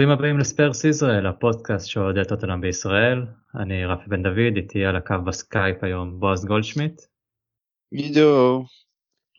[0.00, 3.26] ברוכים הבאים לספרס ישראל, הפודקאסט שאוהד את טוטנאם בישראל.
[3.54, 7.02] אני רפי בן דוד, איתי על הקו בסקייפ היום בועז גולדשמיט.
[7.94, 8.64] גידו.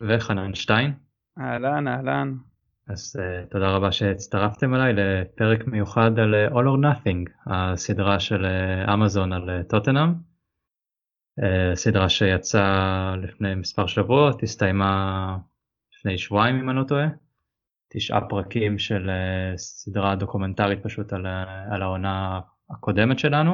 [0.02, 0.94] וחנן שטיין.
[1.39, 2.34] אהלן, אהלן.
[2.88, 8.46] אז uh, תודה רבה שהצטרפתם אליי לפרק מיוחד על uh, All or Nothing, הסדרה של
[8.46, 10.14] uh, אמזון על uh, טוטנאם.
[11.40, 15.38] Uh, סדרה שיצאה לפני מספר שבועות, הסתיימה
[15.93, 17.07] לפני שבועיים אם אני לא טועה.
[17.94, 23.54] תשעה פרקים של uh, סדרה דוקומנטרית פשוט על, uh, על העונה הקודמת שלנו.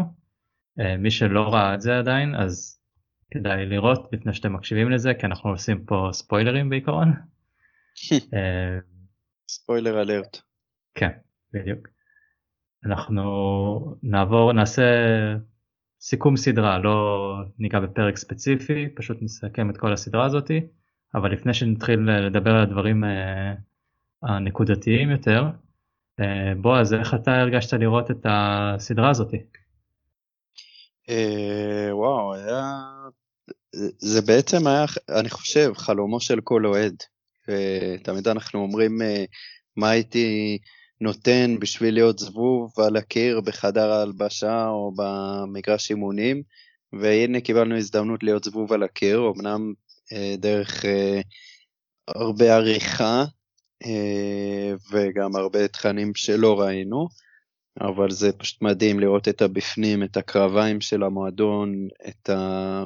[0.80, 2.80] Uh, מי שלא ראה את זה עדיין אז
[3.32, 7.14] כדאי לראות לפני שאתם מקשיבים לזה כי אנחנו עושים פה ספוילרים בעיקרון.
[9.50, 10.42] ספוילר אלרט.
[10.96, 11.10] כן,
[11.54, 11.88] בדיוק.
[12.86, 13.24] אנחנו
[14.04, 14.84] נעבור, נעשה
[16.00, 20.68] סיכום סדרה, לא ניגע בפרק ספציפי, פשוט נסכם את כל הסדרה הזאתי,
[21.16, 23.04] אבל לפני שנתחיל לדבר על הדברים
[24.24, 25.44] הנקודתיים יותר.
[26.20, 29.38] אה, בועז, איך אתה הרגשת לראות את הסדרה הזאתי?
[31.10, 32.74] אה, וואו, היה...
[33.98, 36.96] זה בעצם היה, אני חושב, חלומו של כל אוהד.
[38.04, 39.02] תמיד אנחנו אומרים
[39.76, 40.58] מה הייתי
[41.02, 46.44] נותן בשביל להיות זבוב על הקיר בחדר ההלבשה או במגרש אימונים,
[46.94, 49.74] והנה קיבלנו הזדמנות להיות זבוב על הקיר, אמנם
[50.14, 51.22] אה, דרך אה,
[52.08, 53.26] הרבה עריכה אה,
[54.92, 57.08] וגם הרבה תכנים שלא ראינו,
[57.82, 62.84] אבל זה פשוט מדהים לראות את הבפנים, את הקרביים של המועדון, את ה...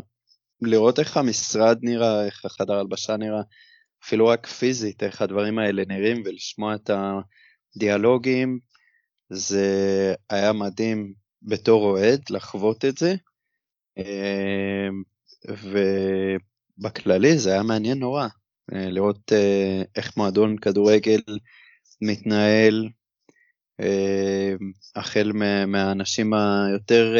[0.62, 3.42] לראות איך המשרד נראה, איך החדר הלבשה נראה,
[4.04, 6.90] אפילו רק פיזית, איך הדברים האלה נראים, ולשמוע את
[7.76, 8.60] הדיאלוגים,
[9.30, 13.16] זה היה מדהים בתור אוהד לחוות את זה,
[13.98, 14.88] אה,
[16.80, 18.28] ובכללי זה היה מעניין נורא.
[18.76, 21.22] אה, לראות אה, איך מועדון כדורגל
[22.02, 22.90] מתנהל,
[23.80, 24.54] אה,
[24.96, 25.32] החל
[25.68, 27.16] מהאנשים היותר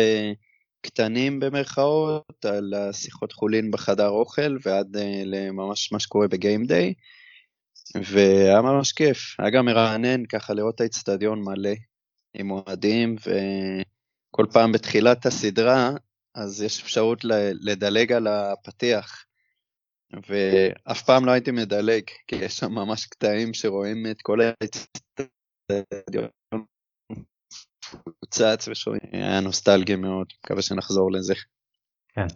[0.82, 6.94] קטנים במרכאות, על השיחות חולין בחדר אוכל ועד לממש מה שקורה בגיים דיי.
[7.96, 11.74] והיה ממש כיף, היה גם מרענן ככה לראות את האיצטדיון מלא
[12.34, 15.92] עם אוהדים, וכל פעם בתחילת הסדרה,
[16.36, 17.20] אז יש אפשרות
[17.62, 19.26] לדלג על הפתיח.
[20.14, 26.28] ואף פעם לא הייתי מדלג, כי יש שם ממש קטעים שרואים את כל האצטדיון
[27.94, 31.34] מפוצץ ושומעים, היה נוסטלגי מאוד, מקווה שנחזור לזה.
[32.14, 32.28] כן.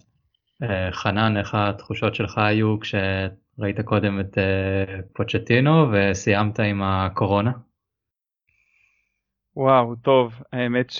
[0.64, 7.52] אה, חנן, איך התחושות שלך היו כשראית קודם את אה, פוצ'טינו וסיימת עם הקורונה?
[9.56, 10.92] וואו, טוב, האמת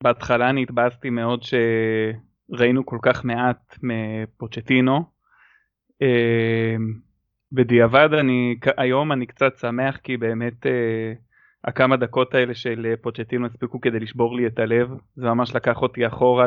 [0.00, 5.13] שבהתחלה אני התבאסתי מאוד שראינו כל כך מעט מפוצ'טינו.
[6.02, 6.94] אמ,
[7.52, 11.12] בדיעבד אני היום אני קצת שמח כי באמת אה,
[11.64, 15.82] הכמה דקות האלה של אה, פוצ'טינו הספיקו כדי לשבור לי את הלב זה ממש לקח
[15.82, 16.46] אותי אחורה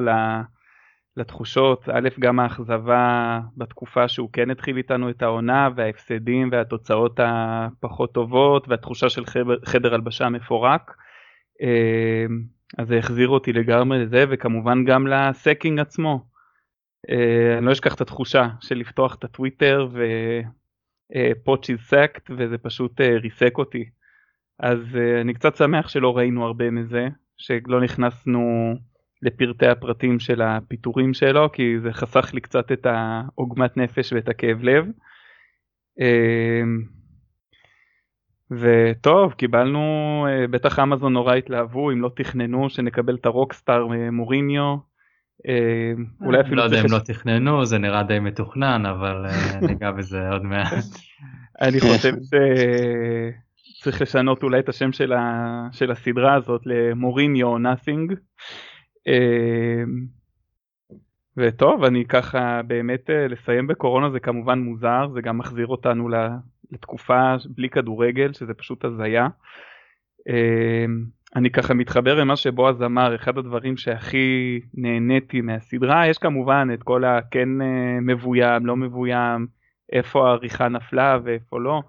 [1.18, 8.68] לתחושות א' גם האכזבה בתקופה שהוא כן התחיל איתנו את העונה וההפסדים והתוצאות הפחות טובות
[8.70, 10.96] והתחושה של חדר, חדר הלבשה מפורק
[11.62, 12.42] אמ,
[12.78, 16.37] אז זה החזיר אותי לגמרי לזה וכמובן גם ל sacking עצמו.
[17.10, 19.88] אה, אני לא אשכח את התחושה של לפתוח את הטוויטר
[21.12, 23.90] ו Poch is sacked וזה פשוט אה, ריסק אותי.
[24.60, 27.08] אז אה, אני קצת שמח שלא ראינו הרבה מזה,
[27.38, 28.74] שלא נכנסנו
[29.22, 34.64] לפרטי הפרטים של הפיטורים שלו, כי זה חסך לי קצת את העוגמת נפש ואת הכאב
[34.64, 34.88] לב.
[38.52, 44.78] וטוב, קיבלנו, בטח אמזון נורא התלהבו, אם לא תכננו שנקבל את הרוקסטאר מוריניו.
[45.48, 45.92] אה,
[46.22, 46.56] אולי אפילו...
[46.56, 50.86] לא יודע אם לא תכננו, זה נראה די מתוכנן, אבל אה, ניגע בזה עוד מעט.
[51.62, 52.14] אני חושב
[53.80, 55.68] שצריך לשנות אולי את השם של, ה...
[55.72, 58.14] של הסדרה הזאת למוריניו או נאסינג.
[59.08, 59.84] אה,
[61.38, 66.10] וטוב, אני ככה באמת לסיים בקורונה זה כמובן מוזר, זה גם מחזיר אותנו
[66.72, 69.28] לתקופה בלי כדורגל, שזה פשוט הזיה.
[71.36, 77.06] אני ככה מתחבר למה שבועז אמר, אחד הדברים שהכי נהניתי מהסדרה, יש כמובן את כל
[77.06, 79.48] הכן אה, מבוים, לא מבוים,
[79.92, 81.82] איפה העריכה נפלה ואיפה לא,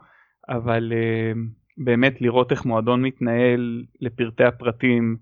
[0.49, 1.33] אבל אה,
[1.79, 5.17] באמת לראות איך מועדון מתנהל לפרטי הפרטים,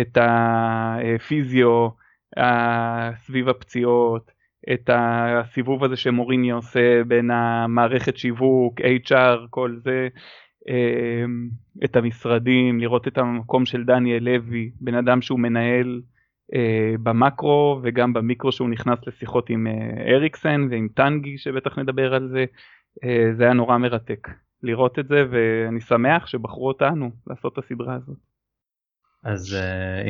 [0.00, 1.88] את הפיזיו
[3.16, 4.30] סביב הפציעות,
[4.72, 10.08] את הסיבוב הזה שמוריני עושה בין המערכת שיווק, HR, כל זה,
[11.84, 16.02] את המשרדים, לראות את המקום של דניאל לוי, בן אדם שהוא מנהל
[16.54, 22.28] אה, במקרו וגם במיקרו שהוא נכנס לשיחות עם אה, אריקסן ועם טנגי שבטח נדבר על
[22.28, 22.44] זה,
[23.04, 24.28] אה, זה היה נורא מרתק.
[24.62, 28.16] לראות את זה ואני שמח שבחרו אותנו לעשות את הסדרה הזאת.
[29.24, 29.56] אז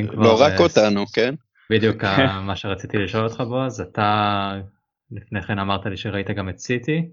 [0.01, 0.23] אם כבר...
[0.23, 1.35] לא רק אותנו, כן?
[1.71, 2.05] בדיוק
[2.47, 4.53] מה שרציתי לשאול אותך בו, אז אתה
[5.11, 7.09] לפני כן אמרת לי שראית גם את סיטי,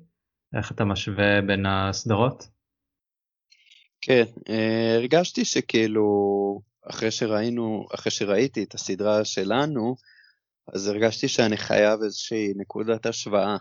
[0.58, 2.48] איך אתה משווה בין הסדרות?
[4.02, 4.24] כן,
[4.98, 6.06] הרגשתי שכאילו
[6.90, 9.96] אחרי שראינו, אחרי שראיתי את הסדרה שלנו,
[10.74, 13.58] אז הרגשתי שאני חייב איזושהי נקודת השוואה.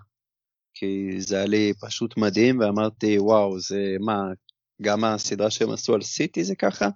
[0.75, 4.23] כי זה היה לי פשוט מדהים, ואמרתי, וואו, זה מה,
[4.83, 6.89] גם הסדרה שהם עשו על סיטי זה ככה?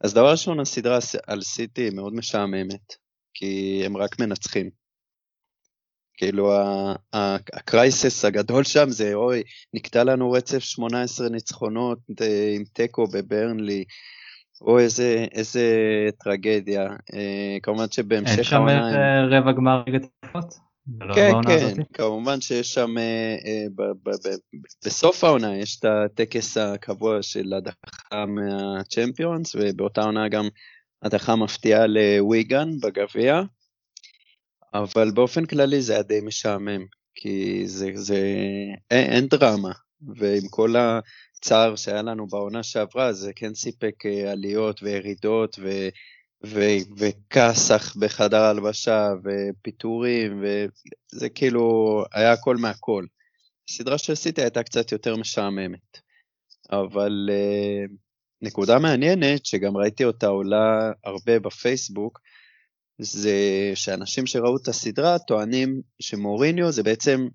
[0.00, 2.94] אז דבר ראשון, הסדרה על סיטי מאוד משעממת,
[3.34, 4.70] כי הם רק מנצחים.
[6.18, 6.52] כאילו
[7.52, 9.42] הקרייסס הגדול שם זה אוי,
[9.74, 13.84] נקטע לנו רצף 18 ניצחונות אה, עם תיקו בברנלי,
[14.60, 15.64] או איזה, איזה
[16.24, 16.82] טרגדיה.
[17.14, 18.72] אה, כמובן שבהמשך העונה...
[18.72, 20.54] אין שם אה, רבע גמר ליגת אלופות?
[21.14, 22.94] כן, כן, כמובן שיש שם,
[24.84, 30.48] בסוף העונה יש את הטקס הקבוע של הדחה מהצ'מפיונס, ובאותה עונה גם
[31.02, 33.42] הדחה מפתיעה לוויגן בגביע,
[34.74, 36.84] אבל באופן כללי זה היה די משעמם,
[37.14, 38.18] כי זה, זה,
[38.90, 39.72] אין, אין דרמה,
[40.16, 45.88] ועם כל הצער שהיה לנו בעונה שעברה, זה כן סיפק אה, עליות וירידות, ו...
[46.96, 53.04] וכסח בחדר הלבשה ופיטורים וזה כאילו היה הכל מהכל.
[53.70, 55.98] הסדרה שעשיתי הייתה קצת יותר משעממת.
[56.70, 57.92] אבל uh,
[58.42, 62.20] נקודה מעניינת שגם ראיתי אותה עולה הרבה בפייסבוק
[62.98, 63.32] זה
[63.74, 67.28] שאנשים שראו את הסדרה טוענים שמוריניו זה בעצם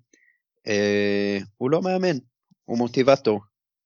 [0.68, 2.16] uh, הוא לא מאמן,
[2.64, 3.40] הוא מוטיבטור.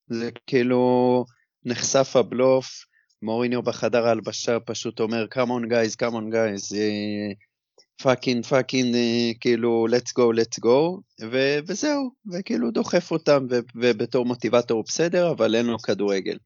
[0.09, 1.25] זה כאילו
[1.65, 2.85] נחשף הבלוף
[3.23, 6.75] מוריניו בחדר ההלבשה פשוט אומר, come on guys, come on guys,
[8.03, 13.59] fucking, uh, fucking, uh, כאילו, let's go, let's go, ו- וזהו, וכאילו דוחף אותם, ו-
[13.75, 16.39] ובתור מוטיבטור הוא בסדר, אבל אין לו כדורגל.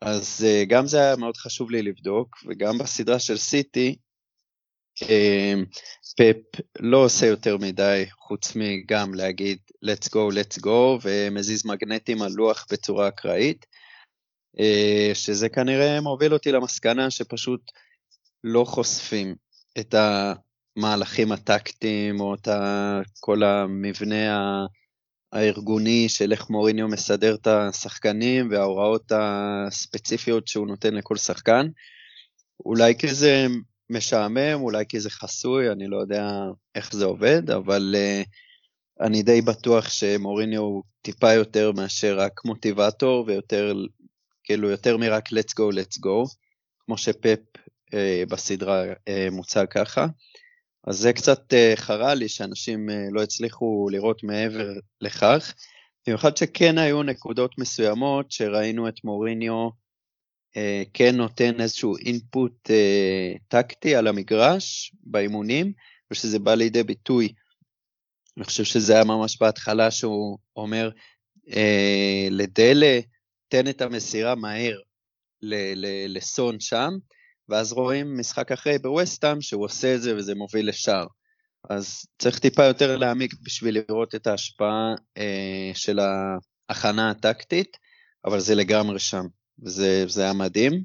[0.00, 3.96] אז uh, גם זה היה מאוד חשוב לי לבדוק, וגם בסדרה של סיטי,
[6.16, 12.32] פפ לא עושה יותר מדי, חוץ מגם להגיד let's go, let's go, ומזיז מגנטים על
[12.32, 13.66] לוח בצורה אקראית.
[14.60, 17.60] אה, שזה כנראה מוביל אותי למסקנה שפשוט
[18.44, 19.34] לא חושפים
[19.78, 22.48] את המהלכים הטקטיים או את
[23.20, 24.66] כל המבנה
[25.32, 31.66] הארגוני של איך מוריניו מסדר את השחקנים וההוראות הספציפיות שהוא נותן לכל שחקן.
[32.64, 33.46] אולי כי זה
[33.90, 36.28] משעמם, אולי כי זה חסוי, אני לא יודע
[36.74, 38.26] איך זה עובד, אבל uh,
[39.06, 43.72] אני די בטוח שמוריניו הוא טיפה יותר מאשר רק מוטיבטור ויותר
[44.44, 46.34] כאילו יותר מרק let's go let's go,
[46.78, 47.38] כמו שפפ
[47.94, 50.06] אה, בסדרה אה, מוצג ככה.
[50.86, 54.68] אז זה קצת אה, חרה לי שאנשים אה, לא הצליחו לראות מעבר
[55.00, 55.54] לכך.
[56.06, 59.68] במיוחד שכן היו נקודות מסוימות שראינו את מוריניו
[60.94, 65.72] כן נותן איזשהו אינפוט אה, טקטי על המגרש באימונים,
[66.10, 67.32] ושזה בא לידי ביטוי.
[68.36, 70.90] אני חושב שזה היה ממש בהתחלה שהוא אומר
[71.50, 73.00] אה, לדלה,
[73.48, 74.78] תן את המסירה מהר
[76.08, 76.90] לסון שם,
[77.48, 81.06] ואז רואים משחק אחרי בווסטאם שהוא עושה את זה וזה מוביל לשער.
[81.70, 87.76] אז צריך טיפה יותר להעמיק בשביל לראות את ההשפעה אה, של ההכנה הטקטית,
[88.24, 89.26] אבל זה לגמרי שם,
[89.62, 90.82] וזה זה היה מדהים,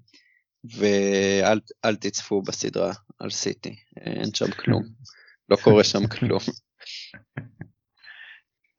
[0.64, 4.84] ואל תצפו בסדרה על סיטי, אין שם כלום,
[5.50, 6.40] לא קורה שם כלום.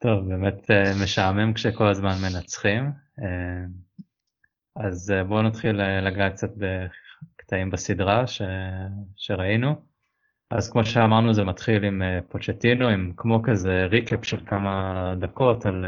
[0.03, 2.91] טוב, באמת אה, משעמם כשכל הזמן מנצחים.
[3.23, 3.65] אה,
[4.77, 8.43] אז אה, בואו נתחיל לגעת קצת בקטעים בסדרה ש...
[9.17, 9.75] שראינו.
[10.51, 15.85] אז כמו שאמרנו זה מתחיל עם פוצ'טינו, עם כמו כזה ריקאפ של כמה דקות, על...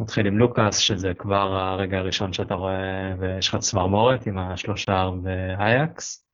[0.00, 6.24] מתחיל עם לוקאס, שזה כבר הרגע הראשון שאתה רואה ויש לך צמרמורת עם השלושה באייקס.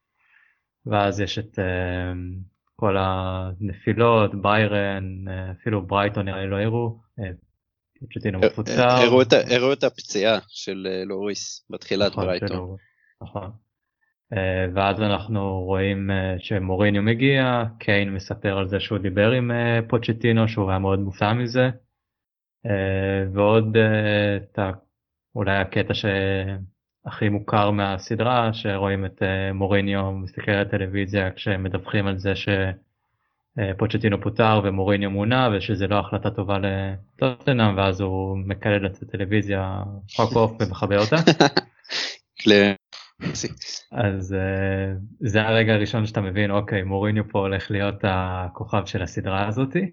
[0.87, 1.59] ואז יש את
[2.77, 5.25] כל הנפילות, ביירן,
[5.61, 6.99] אפילו ברייטון נראה לי לא הראו,
[8.01, 8.89] פוצ'טינו מפוצר.
[9.51, 12.77] הראו את הפציעה של אה, לוריס בתחילת נכון, ברייטון.
[13.23, 13.51] נכון.
[14.33, 19.51] אה, ואז אנחנו רואים אה, שמוריניו מגיע, קיין מספר על זה שהוא דיבר עם
[19.89, 21.71] פוצ'טינו, שהוא היה מאוד מופתע מזה.
[23.33, 23.77] ועוד
[24.37, 24.59] את
[25.35, 25.95] אולי הקטע
[27.07, 29.23] הכי מוכר מהסדרה, שרואים את
[29.55, 36.59] מוריניו מסתכל על הטלוויזיה כשמדווחים על זה שפוצ'טינו פוטר ומוריניו מונה ושזה לא החלטה טובה
[36.59, 39.83] לטוטנאם ואז הוא מקלל את הטלוויזיה
[40.17, 41.17] fuck off ומכבה אותה.
[43.93, 44.37] אז
[45.21, 49.91] זה הרגע הראשון שאתה מבין אוקיי מוריניו פה הולך להיות הכוכב של הסדרה הזאתי.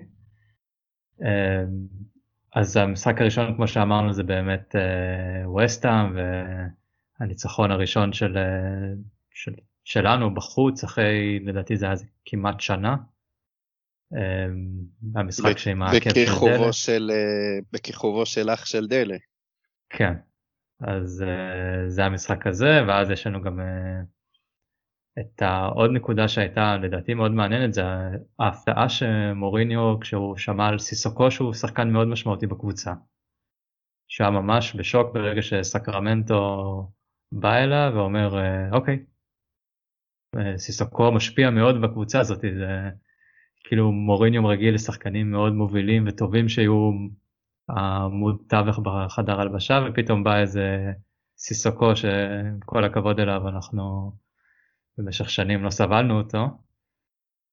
[2.55, 4.75] אז המשחק הראשון כמו שאמרנו זה באמת
[5.45, 6.17] ווסטהאם
[7.19, 8.37] והניצחון הראשון של,
[9.31, 9.51] של,
[9.83, 12.95] שלנו בחוץ אחרי לדעתי זה היה כמעט שנה.
[15.15, 16.73] המשחק שעם הכיף של דלה.
[16.73, 17.11] של,
[17.73, 19.15] בכיכובו של אח של דלה.
[19.89, 20.13] כן,
[20.81, 21.25] אז
[21.87, 23.59] זה המשחק הזה ואז יש לנו גם
[25.19, 27.81] את העוד נקודה שהייתה לדעתי מאוד מעניינת זה
[28.39, 32.93] ההפתעה שמוריניו כשהוא שמע על סיסוקו שהוא שחקן מאוד משמעותי בקבוצה.
[34.07, 36.37] שהיה ממש בשוק ברגע שסקרמנטו
[37.31, 38.35] בא אליו ואומר
[38.71, 39.05] אוקיי
[40.57, 42.89] סיסוקו משפיע מאוד בקבוצה הזאת זה
[43.63, 46.91] כאילו מוריניו רגיל לשחקנים מאוד מובילים וטובים שיהיו
[47.69, 50.91] עמוד תווך בחדר הלבשה ופתאום בא איזה
[51.37, 54.11] סיסוקו שכל הכבוד אליו אנחנו
[55.01, 56.47] במשך שנים לא סבלנו אותו,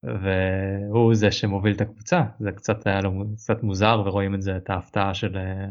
[0.03, 4.71] והוא זה שמוביל את הקבוצה, זה קצת היה לו קצת מוזר ורואים את זה, את
[4.71, 5.67] ההפתעה של אה,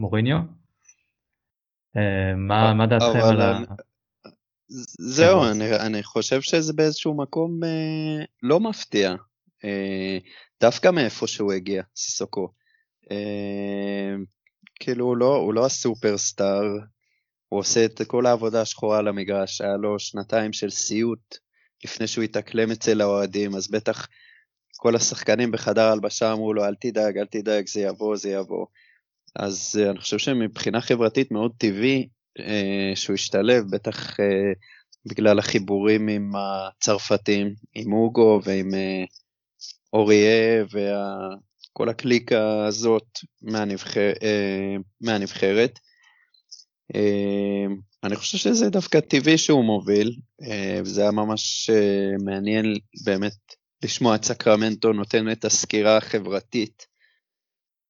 [0.00, 0.38] מוריניו.
[1.96, 3.58] אה, מה, מה דעתכם על ה...
[4.98, 5.44] זהו.
[5.44, 9.14] אני, אני חושב שזה באיזשהו מקום אה, לא מפתיע,
[9.64, 10.18] אה,
[10.60, 12.48] דווקא מאיפה שהוא הגיע, סיסוקו.
[13.10, 14.14] אה,
[14.80, 16.62] כאילו הוא לא, הוא לא הסופרסטאר
[17.54, 21.36] הוא עושה את כל העבודה השחורה על המגרש, היה לו שנתיים של סיוט
[21.84, 24.06] לפני שהוא התאקלם אצל האוהדים, אז בטח
[24.76, 28.66] כל השחקנים בחדר הלבשה אמרו לו אל תדאג, אל תדאג, זה יבוא, זה יבוא.
[29.36, 32.08] אז אה, אני חושב שמבחינה חברתית מאוד טבעי
[32.38, 34.52] אה, שהוא השתלב, בטח אה,
[35.06, 39.04] בגלל החיבורים עם הצרפתים, עם אוגו ועם אה,
[39.92, 45.78] אוריה וכל הקליקה הזאת מהנבחר, אה, מהנבחרת.
[46.94, 52.74] אמ, אני חושב שזה דווקא טבעי שהוא מוביל, אה, זה היה ממש אה, מעניין
[53.04, 53.36] באמת
[53.84, 56.86] לשמוע את סקרמנטו נותן את הסקירה החברתית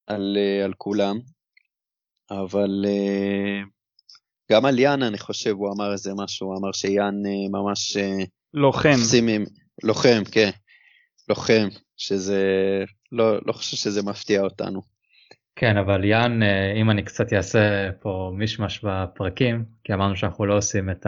[0.06, 1.18] על, אה, על כולם,
[2.30, 2.84] אבל
[4.52, 7.14] גם על יאן אני חושב הוא אמר איזה משהו, הוא אמר שיאן
[7.50, 7.96] ממש...
[8.54, 8.96] לוחם.
[9.28, 9.44] עם,
[9.82, 10.50] לוחם, כן,
[11.28, 12.42] לוחם, שזה,
[13.12, 14.93] לא, לא חושב שזה מפתיע אותנו.
[15.56, 20.56] כן, אבל יאן, אה, אם אני קצת אעשה פה מישמש בפרקים, כי אמרנו שאנחנו לא
[20.56, 21.06] עושים את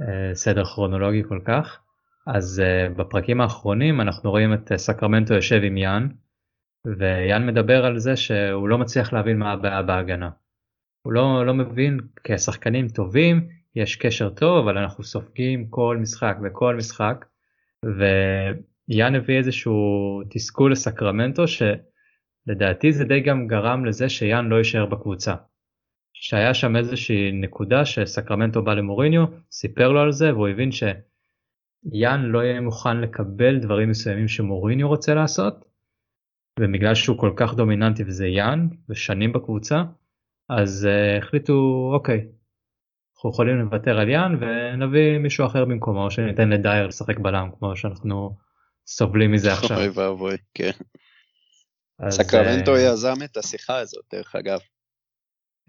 [0.00, 1.80] הסדר כרונולוגי כל כך,
[2.26, 6.08] אז אה, בפרקים האחרונים אנחנו רואים את סקרמנטו יושב עם יאן,
[6.98, 10.30] ויאן מדבר על זה שהוא לא מצליח להבין מה הבעיה בהגנה.
[11.02, 16.76] הוא לא, לא מבין, כשחקנים טובים יש קשר טוב, אבל אנחנו סופגים כל משחק וכל
[16.76, 17.24] משחק,
[17.84, 21.62] ויאן הביא איזשהו תסכול לסקרמנטו, ש...
[22.46, 25.34] לדעתי זה די גם גרם לזה שיאן לא יישאר בקבוצה.
[26.12, 32.38] שהיה שם איזושהי נקודה שסקרמנטו בא למוריניו, סיפר לו על זה והוא הבין שיאן לא
[32.38, 35.64] יהיה מוכן לקבל דברים מסוימים שמוריניו רוצה לעשות,
[36.60, 39.82] ובגלל שהוא כל כך דומיננטי וזה יאן, ושנים בקבוצה,
[40.48, 42.26] אז uh, החליטו אוקיי,
[43.16, 48.36] אנחנו יכולים לוותר על יאן ונביא מישהו אחר במקומו, שניתן לדייר לשחק בלם כמו שאנחנו
[48.86, 49.76] סובלים מזה עכשיו.
[49.76, 50.70] אוי ואבוי, כן.
[52.08, 54.58] סקרמנטו אה, יזם את השיחה הזאת, דרך אגב.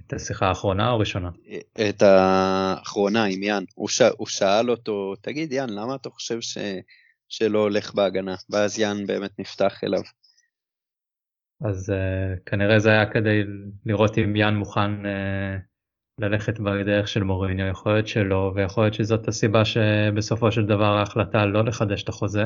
[0.07, 1.29] את השיחה האחרונה או ראשונה?
[1.89, 3.63] את האחרונה עם יאן.
[3.75, 4.01] הוא, ש...
[4.01, 6.57] הוא שאל אותו, תגיד יאן, למה אתה חושב ש...
[7.29, 8.35] שלא הולך בהגנה?
[8.49, 10.01] ואז יאן באמת נפתח אליו.
[11.65, 13.43] אז uh, כנראה זה היה כדי
[13.85, 15.59] לראות אם יאן מוכן uh,
[16.19, 21.45] ללכת בדרך של מוריניו, יכול להיות שלא, ויכול להיות שזאת הסיבה שבסופו של דבר ההחלטה
[21.45, 22.43] לא לחדש את החוזה,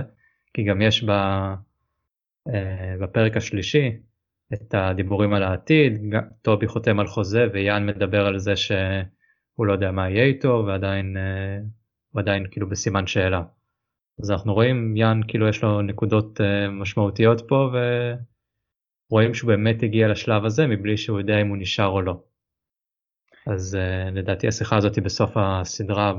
[0.54, 1.56] כי גם יש בה...
[2.54, 3.92] אה, בפרק השלישי
[4.54, 5.94] את הדיבורים על העתיד,
[6.42, 11.18] טובי חותם על חוזה ויאן מדבר על זה שהוא לא יודע מה יהיה איתו ועדיין
[11.18, 11.58] אה,
[12.12, 13.44] הוא עדיין כאילו בסימן שאלה.
[14.22, 17.70] אז אנחנו רואים יאן כאילו יש לו נקודות אה, משמעותיות פה
[19.10, 22.24] ורואים שהוא באמת הגיע לשלב הזה מבלי שהוא יודע אם הוא נשאר או לא.
[23.48, 23.78] אז
[24.12, 26.14] לדעתי השיחה הזאת בסוף הסדרה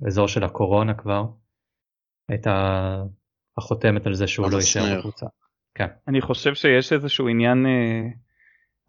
[0.00, 1.24] באזור של הקורונה כבר
[2.28, 3.02] הייתה
[3.58, 5.26] החותמת על זה שהוא לא יישאר בקבוצה.
[5.76, 5.86] כן.
[6.08, 8.02] אני חושב שיש איזשהו עניין, אה,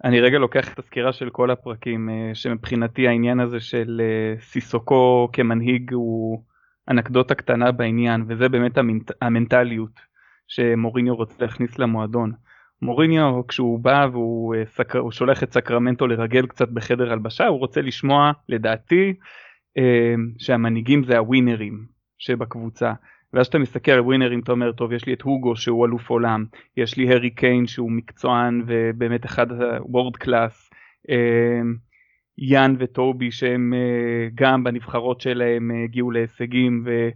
[0.03, 5.29] אני רגע לוקח את הסקירה של כל הפרקים, אה, שמבחינתי העניין הזה של אה, סיסוקו
[5.33, 6.43] כמנהיג הוא
[6.89, 9.99] אנקדוטה קטנה בעניין, וזה באמת המנט, המנטליות
[10.47, 12.31] שמוריניו רוצה להכניס למועדון.
[12.81, 18.31] מוריניו כשהוא בא והוא סקר, שולח את סקרמנטו לרגל קצת בחדר הלבשה, הוא רוצה לשמוע
[18.49, 19.13] לדעתי
[20.37, 21.85] שהמנהיגים זה הווינרים
[22.17, 22.93] שבקבוצה.
[23.33, 26.45] ואז אתה מסתכל על ווינרים אתה אומר טוב יש לי את הוגו שהוא אלוף עולם
[26.77, 30.69] יש לי הרי קיין שהוא מקצוען ובאמת אחד ה world class
[32.37, 37.09] יאן וטובי שהם אה, גם בנבחרות שלהם אה, הגיעו להישגים ו...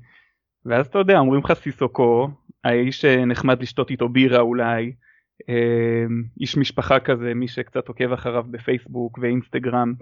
[0.66, 2.30] ואז אתה יודע אומרים לך סיסוקו
[2.64, 4.92] האיש נחמד לשתות איתו בירה אולי
[6.40, 9.94] איש משפחה כזה, מי שקצת עוקב אחריו בפייסבוק ואינסטגרם.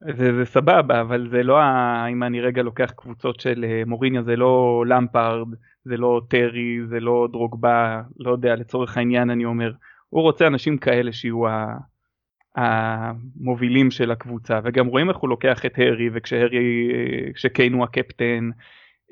[0.00, 2.06] זה, זה סבבה, אבל זה לא, ה...
[2.10, 5.48] אם אני רגע לוקח קבוצות של מוריניה, זה לא למפארד,
[5.84, 9.72] זה לא טרי, זה לא דרוגבה, לא יודע, לצורך העניין אני אומר,
[10.08, 11.42] הוא רוצה אנשים כאלה שיהיו
[12.56, 16.90] המובילים של הקבוצה, וגם רואים איך הוא לוקח את הארי, וכשהארי,
[17.34, 18.50] כשקיין הוא הקפטן,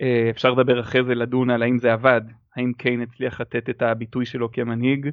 [0.02, 2.20] אה, אפשר לדבר אחרי זה לדון על האם זה עבד,
[2.56, 5.10] האם קיין הצליח לתת את הביטוי שלו כמנהיג,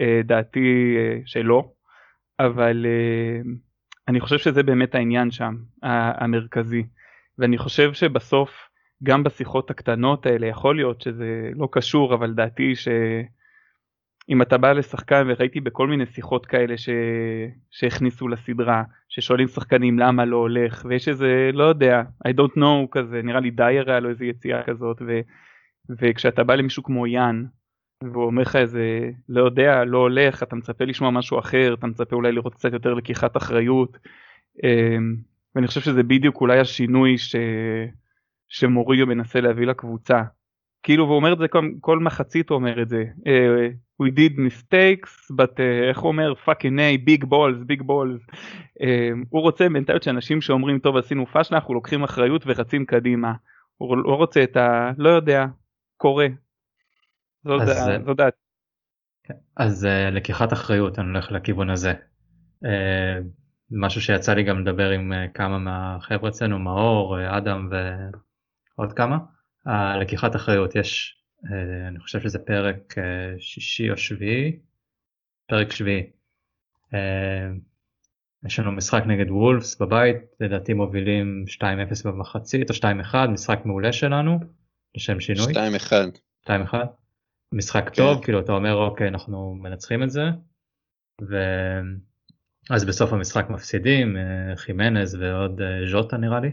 [0.00, 1.72] אה, דעתי אה, שלא,
[2.40, 2.86] אבל
[4.10, 6.82] אני חושב שזה באמת העניין שם, המרכזי,
[7.38, 8.50] ואני חושב שבסוף
[9.02, 15.26] גם בשיחות הקטנות האלה יכול להיות שזה לא קשור אבל דעתי שאם אתה בא לשחקן
[15.28, 16.88] וראיתי בכל מיני שיחות כאלה ש...
[17.70, 23.22] שהכניסו לסדרה ששואלים שחקנים למה לא הולך ויש איזה לא יודע I don't know כזה
[23.22, 25.20] נראה לי דייר היה לו איזה יציאה כזאת ו...
[26.00, 27.44] וכשאתה בא למישהו כמו יאן
[28.04, 32.16] והוא אומר לך איזה לא יודע לא הולך אתה מצפה לשמוע משהו אחר אתה מצפה
[32.16, 33.98] אולי לראות קצת יותר לקיחת אחריות
[34.64, 35.16] אמ,
[35.54, 37.36] ואני חושב שזה בדיוק אולי השינוי ש...
[38.48, 40.22] שמוריו מנסה להביא לקבוצה.
[40.82, 43.04] כאילו הוא אומר את זה כל, כל מחצית הוא אומר את זה.
[43.18, 48.34] Uh, we did mistakes but uh, איך הוא אומר fucking a big balls big balls.
[48.80, 48.84] Uh,
[49.28, 53.32] הוא רוצה מנטליות של אנשים שאומרים טוב עשינו פאשלה אנחנו לוקחים אחריות ורצים קדימה.
[53.76, 54.90] הוא לא רוצה את ה...
[54.98, 55.46] לא יודע,
[55.96, 56.26] קורה.
[58.04, 58.34] זו דעת.
[59.24, 61.94] כן, אז uh, לקיחת אחריות אני הולך לכיוון הזה.
[62.64, 62.68] Uh,
[63.70, 67.76] משהו שיצא לי גם לדבר עם uh, כמה מהחבר'ה אצלנו, מאור, אדם ו...
[68.80, 69.18] עוד כמה.
[70.00, 74.58] לקיחת אחריות יש, אה, אני חושב שזה פרק אה, שישי או שביעי,
[75.48, 76.10] פרק שביעי.
[76.94, 77.48] אה,
[78.46, 81.62] יש לנו משחק נגד וולפס בבית, לדעתי מובילים 2-0
[82.04, 84.38] במחצית או 2-1, משחק מעולה שלנו,
[84.94, 85.52] לשם שינוי.
[85.52, 85.92] 2-1.
[86.46, 86.74] 2-1.
[87.52, 87.94] משחק כן.
[87.94, 90.22] טוב, כאילו אתה אומר אוקיי אנחנו מנצחים את זה.
[92.70, 94.16] ואז בסוף המשחק מפסידים,
[94.56, 95.60] חימנז ועוד
[95.90, 96.50] ז'וטה נראה לי.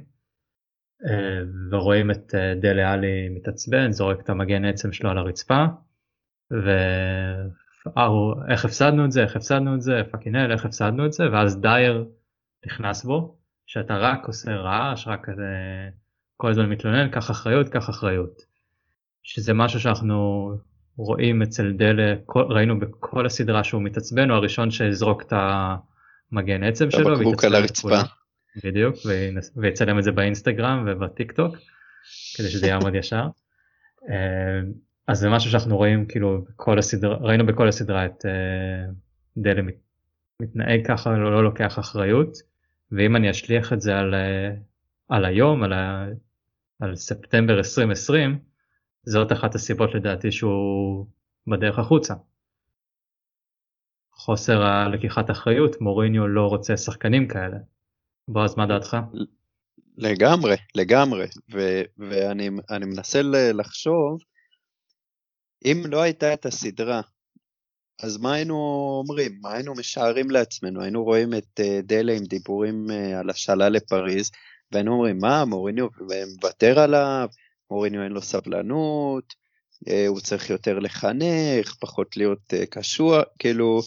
[1.05, 1.39] אה,
[1.71, 5.65] ורואים את אה, דלה עלי מתעצבן, זורק את המגן עצם שלו על הרצפה,
[7.91, 11.62] ואיך הפסדנו את זה, איך הפסדנו את זה, fucking hell, איך הפסדנו את זה, ואז
[11.62, 12.05] דייר
[12.65, 15.43] נכנס בו, שאתה רק עושה רעש, רק כזה
[16.38, 18.41] כל הזמן מתלונן, קח אחריות, קח אחריות.
[19.23, 20.51] שזה משהו שאנחנו
[20.97, 25.33] רואים אצל דלה, ראינו בכל הסדרה שהוא מתעצבן, הוא הראשון שיזרוק את
[26.31, 27.97] המגן עצם שלו, הבקבוק על הרצפה.
[28.63, 28.95] בדיוק,
[29.55, 31.55] ויצלם את זה באינסטגרם ובטיק טוק,
[32.38, 33.27] כדי שזה יעמוד ישר.
[34.10, 34.62] אה,
[35.07, 38.91] אז זה משהו שאנחנו רואים כאילו בכל הסדרה, ראינו בכל הסדרה את אה,
[39.38, 39.62] דלה
[40.41, 42.38] מתנהג ככה, לא, לא לוקח אחריות,
[42.91, 44.51] ואם אני אשליך את זה על, אה,
[45.10, 46.07] על היום, על, ה,
[46.79, 48.39] על ספטמבר 2020,
[49.10, 51.06] זאת אחת הסיבות לדעתי שהוא
[51.48, 52.13] בדרך החוצה.
[54.12, 57.58] חוסר הלקיחת אחריות, מוריניו לא רוצה שחקנים כאלה.
[58.28, 58.98] בועז, מה דעתך?
[59.98, 62.50] לגמרי, לגמרי, ו- ואני
[62.86, 63.22] מנסה
[63.54, 64.20] לחשוב,
[65.65, 67.02] אם לא הייתה את הסדרה,
[68.04, 68.56] אז מה היינו
[69.02, 69.39] אומרים?
[69.41, 70.82] מה היינו משערים לעצמנו?
[70.82, 74.32] היינו רואים את uh, דלה עם דיבורים uh, על השאלה לפריז,
[74.72, 75.88] והיינו אומרים, מה, מוריניו
[76.36, 77.28] מוותר עליו,
[77.71, 79.34] מוריניו אין לו סבלנות,
[79.89, 83.82] uh, הוא צריך יותר לחנך, פחות להיות uh, קשוח, כאילו,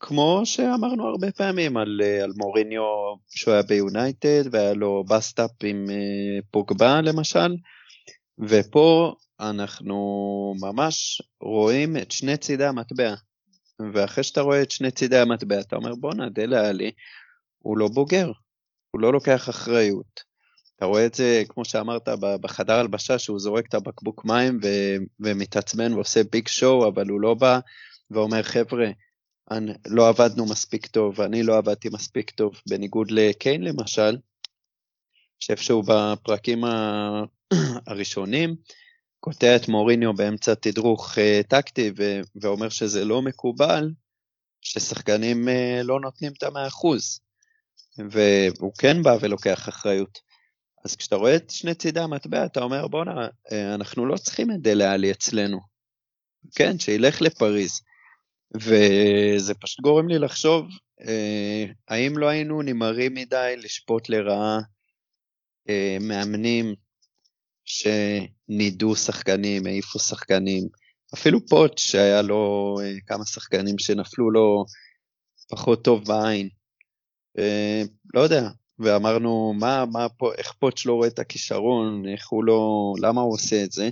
[0.00, 2.82] כמו שאמרנו הרבה פעמים על, אה, על מוריניו
[3.28, 7.56] שהוא היה ביונייטד והיה לו bust-up עם אה, פוגבה למשל,
[8.38, 9.96] ופה אנחנו
[10.60, 13.14] ממש רואים את שני צידי המטבע.
[13.92, 16.90] ואחרי שאתה רואה את שני צידי המטבע אתה אומר בואנה דלה עלי
[17.58, 18.32] הוא לא בוגר,
[18.90, 20.29] הוא לא לוקח אחריות.
[20.80, 25.92] אתה רואה את זה כמו שאמרת בחדר הלבשה שהוא זורק את הבקבוק מים ו- ומתעצבן
[25.92, 27.58] ועושה big show אבל הוא לא בא
[28.10, 28.90] ואומר חבר'ה
[29.50, 34.16] אני, לא עבדנו מספיק טוב, ואני לא עבדתי מספיק טוב, בניגוד לקיין למשל,
[35.40, 36.64] שאיפשהו בפרקים
[37.86, 38.56] הראשונים,
[39.20, 43.90] קוטע את מוריניו באמצע תדרוך uh, טקטי ו- ואומר שזה לא מקובל
[44.60, 47.20] ששחקנים uh, לא נותנים את המאה אחוז,
[48.10, 50.29] והוא כן בא ולוקח אחריות.
[50.84, 54.60] אז כשאתה רואה את שני צידי המטבע, אתה אומר, בואנה, אה, אנחנו לא צריכים את
[54.60, 55.58] דלה עלי אצלנו.
[56.54, 57.80] כן, שילך לפריז.
[58.54, 60.66] וזה פשוט גורם לי לחשוב,
[61.00, 64.58] אה, האם לא היינו נמהרים מדי לשפוט לרעה
[65.68, 66.74] אה, מאמנים
[67.64, 70.68] שנידו שחקנים, העיפו שחקנים,
[71.14, 74.64] אפילו פוט שהיה לו אה, כמה שחקנים שנפלו לו
[75.50, 76.48] פחות טוב בעין.
[77.38, 77.82] אה,
[78.14, 78.48] לא יודע,
[78.80, 83.32] ואמרנו, מה, מה פה, איך פוטש לא רואה את הכישרון, איך הוא לא, למה הוא
[83.32, 83.90] עושה את זה?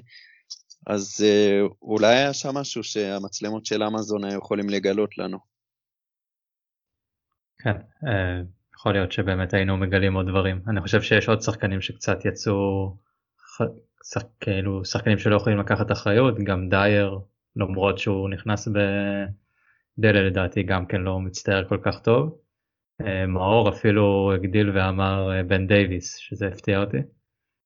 [0.87, 5.39] אז אה, אולי היה שם משהו שהמצלמות של אמזון היו יכולים לגלות לנו.
[7.59, 8.43] כן, אה,
[8.75, 10.63] יכול להיות שבאמת היינו מגלים עוד דברים.
[10.69, 12.97] אני חושב שיש עוד שחקנים שקצת יצאו,
[14.05, 17.19] שח, כאילו שחקנים שלא יכולים לקחת אחריות, גם דייר,
[17.57, 22.39] למרות שהוא נכנס בדלה לדעתי גם כן לא מצטער כל כך טוב.
[23.07, 26.99] אה, מאור אפילו הגדיל ואמר בן דייוויס, שזה הפתיע אותי,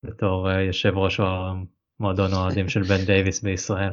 [0.02, 1.20] בתור יושב ראש
[2.00, 3.92] מועדון אוהדים של בן דייוויס בישראל.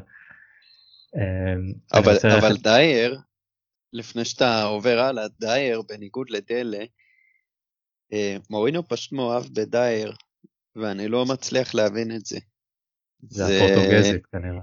[1.93, 2.63] אבל, אבל ללכת...
[2.63, 3.19] דייר,
[3.93, 6.84] לפני שאתה עובר הלאה, דייר בניגוד לדלה,
[8.13, 10.13] אה, מורינו פשוט מאוהב בדייר,
[10.75, 12.39] ואני לא מצליח להבין את זה.
[13.21, 13.58] זה, זה...
[13.58, 14.62] הפורטוגזית כנראה.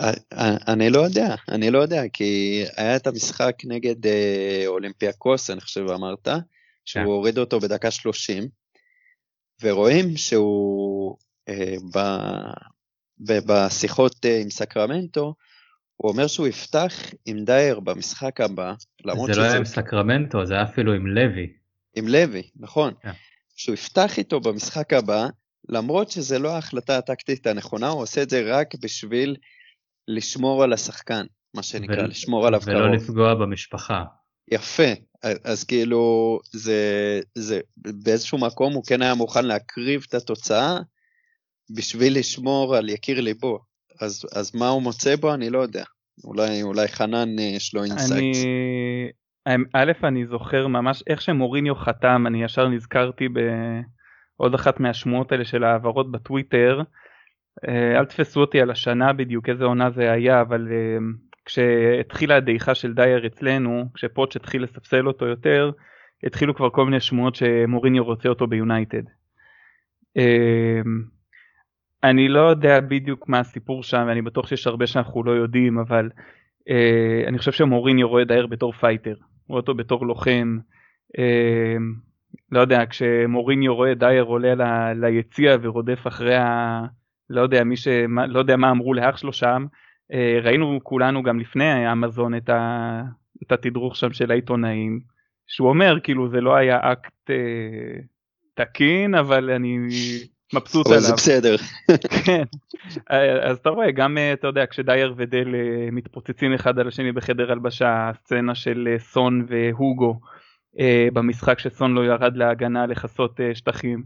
[0.00, 4.10] אה, אה, אני לא יודע, אני לא יודע, כי היה את המשחק נגד
[4.66, 6.28] אולימפיאקוס, אני חושב אמרת,
[6.84, 7.02] שהוא.
[7.02, 7.08] כן.
[7.08, 8.48] הוריד אותו בדקה 30,
[9.62, 11.16] ורואים שהוא
[11.48, 11.74] אה,
[13.18, 15.34] בשיחות אה, עם סקרמנטו,
[15.96, 16.92] הוא אומר שהוא יפתח
[17.26, 19.34] עם דייר במשחק הבא, למרות שזה...
[19.34, 21.52] זה לא היה עם סקרמנטו, זה היה אפילו עם לוי.
[21.96, 22.92] עם לוי, נכון.
[22.92, 23.02] Yeah.
[23.02, 23.12] כן.
[23.56, 25.26] שהוא יפתח איתו במשחק הבא,
[25.68, 29.36] למרות שזה לא ההחלטה הטקטית הנכונה, הוא עושה את זה רק בשביל
[30.08, 32.06] לשמור על השחקן, מה שנקרא, ו...
[32.06, 32.76] לשמור עליו קרוב.
[32.76, 34.04] ולא לפגוע במשפחה.
[34.52, 34.92] יפה,
[35.44, 40.78] אז כאילו, זה, זה, באיזשהו מקום הוא כן היה מוכן להקריב את התוצאה,
[41.70, 43.58] בשביל לשמור על יקיר ליבו.
[44.00, 45.84] אז, אז מה הוא מוצא בו אני לא יודע.
[46.24, 48.36] אולי, אולי חנן אה, יש לו insight.
[49.46, 49.66] אני...
[49.74, 55.64] א', אני זוכר ממש איך שמוריניו חתם, אני ישר נזכרתי בעוד אחת מהשמועות האלה של
[55.64, 56.82] העברות בטוויטר.
[57.68, 60.98] אה, אל תפסו אותי על השנה בדיוק איזה עונה זה היה, אבל אה,
[61.44, 65.70] כשהתחילה הדעיכה של דייר אצלנו, כשפוטש התחיל לספסל אותו יותר,
[66.24, 69.02] התחילו כבר כל מיני שמועות שמוריניו רוצה אותו ביונייטד.
[72.04, 76.10] אני לא יודע בדיוק מה הסיפור שם ואני בטוח שיש הרבה שאנחנו לא יודעים אבל
[76.68, 79.14] אה, אני חושב שמוריניו רואה דייר בתור fighter,
[79.48, 80.58] רואה אותו בתור לוחם.
[81.18, 81.76] אה,
[82.52, 86.80] לא יודע כשמוריניו רואה דייר עולה ליציע ורודף אחרי ה...
[87.30, 87.88] לא יודע מי ש...
[88.28, 89.66] לא יודע מה אמרו לאח שלו שם.
[90.12, 93.02] אה, ראינו כולנו גם לפני אמזון את, ה...
[93.42, 95.00] את התדרוך שם של העיתונאים
[95.46, 98.00] שהוא אומר כאילו זה לא היה אקט אה,
[98.54, 99.78] תקין אבל אני
[100.54, 100.98] מבסוט עליו.
[100.98, 101.56] אבל זה בסדר.
[102.24, 102.42] כן,
[103.10, 105.48] אה, אז אתה רואה גם אה, אתה יודע כשדייר ודל
[105.92, 110.20] מתפוצצים אחד על השני בחדר הלבשה הסצנה של סון והוגו
[111.12, 114.02] במשחק שסון לא ירד להגנה לכסות שטחים.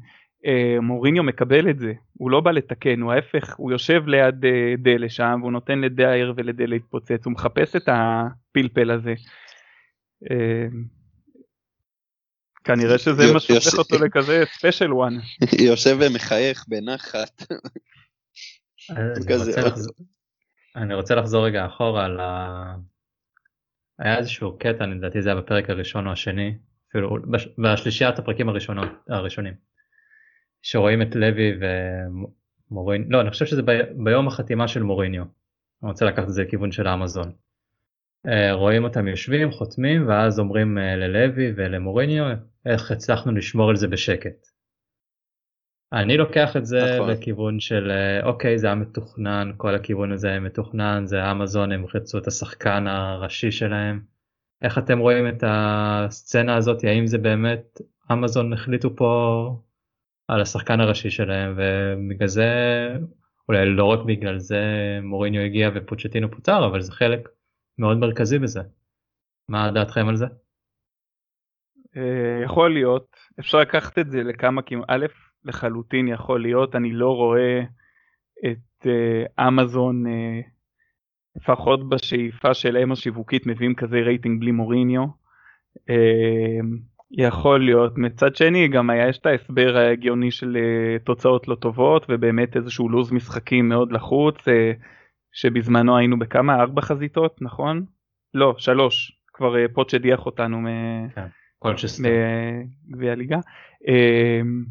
[0.82, 4.34] מוריניו מקבל את זה הוא לא בא לתקן הוא ההפך הוא יושב ליד
[4.78, 9.14] דלה שם והוא נותן לדייר ולדלה להתפוצץ הוא מחפש את הפלפל הזה.
[12.64, 15.18] כנראה שזה מה שהופך אותו לכזה special one.
[15.68, 17.42] יושב ומחייך בנחת.
[20.76, 22.74] אני רוצה לחזור רגע אחורה על ה...
[23.98, 26.58] היה איזשהו קטע, לדעתי זה היה בפרק הראשון או השני,
[26.90, 27.16] אפילו
[27.58, 29.54] בשלישיית הפרקים הראשונות, הראשונים,
[30.62, 31.52] שרואים את לוי
[32.70, 33.62] ומוריניו, לא, אני חושב שזה
[34.04, 35.22] ביום החתימה של מוריניו.
[35.82, 37.32] אני רוצה לקחת את זה לכיוון של האמזון.
[38.26, 42.24] אה, רואים אותם יושבים, חותמים, ואז אומרים אה, ללוי ולמוריניו,
[42.66, 44.48] איך הצלחנו לשמור על זה בשקט.
[45.92, 47.10] אני לוקח את זה נכון.
[47.10, 51.84] לכיוון של אה, אוקיי זה היה מתוכנן כל הכיוון הזה היה מתוכנן זה אמזון הם
[51.94, 54.00] רצו את השחקן הראשי שלהם.
[54.62, 57.80] איך אתם רואים את הסצנה הזאת האם זה באמת
[58.12, 59.62] אמזון החליטו פה
[60.28, 62.48] על השחקן הראשי שלהם ובגלל זה
[63.48, 64.62] אולי לא רק בגלל זה
[65.02, 67.28] מוריניו הגיע ופוצ'טינו פוטר אבל זה חלק
[67.78, 68.60] מאוד מרכזי בזה.
[69.48, 70.26] מה דעתכם על זה?
[71.96, 75.06] אה, יכול להיות, אפשר לקחת את זה לכמה כיוונים, א',
[75.44, 77.60] לחלוטין יכול להיות, אני לא רואה
[78.46, 80.10] את אה, אמזון, uh,
[81.36, 85.04] לפחות בשאיפה שלהם השיווקית מביאים כזה רייטינג בלי מוריניו.
[87.10, 92.06] יכול להיות, מצד שני גם היה יש את ההסבר ההגיוני של uh, תוצאות לא טובות
[92.08, 94.50] ובאמת איזשהו לו"ז משחקים מאוד לחוץ, uh,
[95.32, 96.60] שבזמנו היינו בכמה?
[96.60, 97.84] ארבע חזיתות, נכון?
[98.34, 100.68] לא, שלוש, כבר uh, פוט שדיח אותנו.
[101.14, 101.26] כן.
[102.88, 103.38] בגביע הליגה.
[103.88, 104.64] אמ,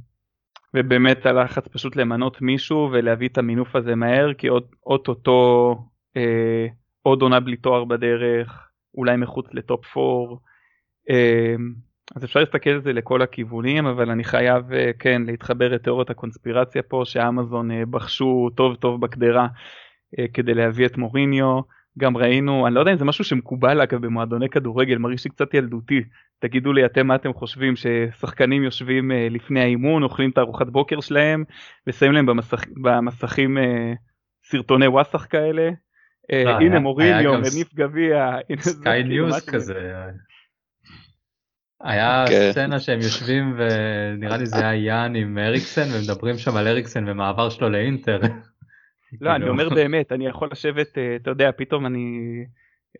[0.74, 5.76] ובאמת הלחץ פשוט למנות מישהו ולהביא את המינוף הזה מהר כי עוד אוטוטו
[6.18, 6.68] אה,
[7.02, 10.36] עוד עונה בלי תואר בדרך אולי מחוץ לטופ 4
[11.10, 11.56] אה,
[12.16, 16.82] אז אפשר להסתכל על זה לכל הכיוונים אבל אני חייב אה, כן להתחבר לתיאוריות הקונספירציה
[16.84, 19.48] פה שאמזון אה, בחשו טוב טוב בקדרה
[20.20, 21.60] אה, כדי להביא את מוריניו
[22.00, 25.54] גם ראינו, אני לא יודע אם זה משהו שמקובל אגב במועדוני כדורגל, מרגיש לי קצת
[25.54, 26.04] ילדותי.
[26.40, 31.44] תגידו לי אתם מה אתם חושבים, ששחקנים יושבים לפני האימון, אוכלים את הארוחת בוקר שלהם,
[31.88, 32.68] ושמים להם במסכ...
[32.84, 33.58] במסכים
[34.44, 35.70] סרטוני וואסאח כאלה.
[36.32, 38.36] לא, הנה מוריניו מניף גביע.
[38.60, 39.74] Sky News כאילו, כזה.
[41.82, 42.52] היה כן.
[42.52, 47.50] סצנה שהם יושבים ונראה לי זה היה יאן עם אריקסן ומדברים שם על אריקסן ומעבר
[47.50, 48.20] שלו לאינטר.
[49.22, 49.50] לא אני.
[49.50, 52.20] אומר באמת אני יכול לשבת אה, אתה יודע פתאום אני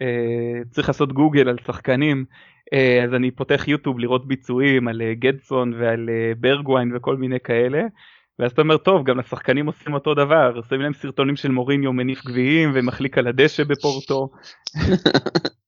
[0.02, 2.26] אה, צריך לעשות גוגל על שחקנים
[2.74, 6.10] אה, אז אני פותח יוטיוב לראות ביצועים על גדסון ועל
[6.40, 7.82] ברגוויין וכל מיני כאלה.
[8.40, 12.26] ואז אתה אומר טוב גם לשחקנים עושים אותו דבר שמים להם סרטונים של מוריניו מניף
[12.26, 14.30] גביעים ומחליק על הדשא בפורטו.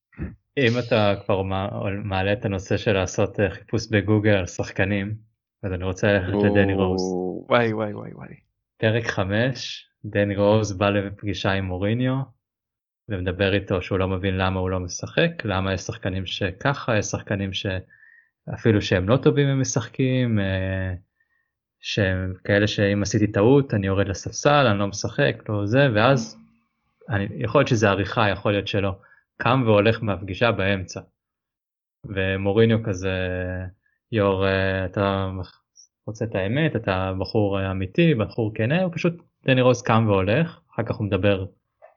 [0.67, 1.41] אם אתה כבר
[2.04, 5.30] מעלה את הנושא של לעשות חיפוש בגוגל על שחקנים
[5.63, 7.02] אז אני רוצה ללכת לדני רוז.
[7.50, 8.36] וואי וואי וואי וואי.
[8.78, 12.15] פרק 5 דני רוז בא לפגישה עם מוריניו
[13.10, 17.52] ומדבר איתו שהוא לא מבין למה הוא לא משחק, למה יש שחקנים שככה, יש שחקנים
[17.54, 20.93] שאפילו שהם לא טובים הם משחקים, אה,
[21.80, 26.38] שהם כאלה שאם עשיתי טעות אני יורד לספסל, אני לא משחק, לא זה, ואז
[27.10, 28.95] אני, יכול להיות שזה עריכה, יכול להיות שלא,
[29.41, 31.02] קם והולך מהפגישה באמצע.
[32.06, 33.17] ומוריניו כזה,
[34.12, 35.30] יור, אה, אתה
[36.08, 39.13] רוצה את האמת, אתה בחור אמיתי, בחור כנה, הוא פשוט
[39.45, 41.45] דני רוז קם והולך, אחר כך הוא מדבר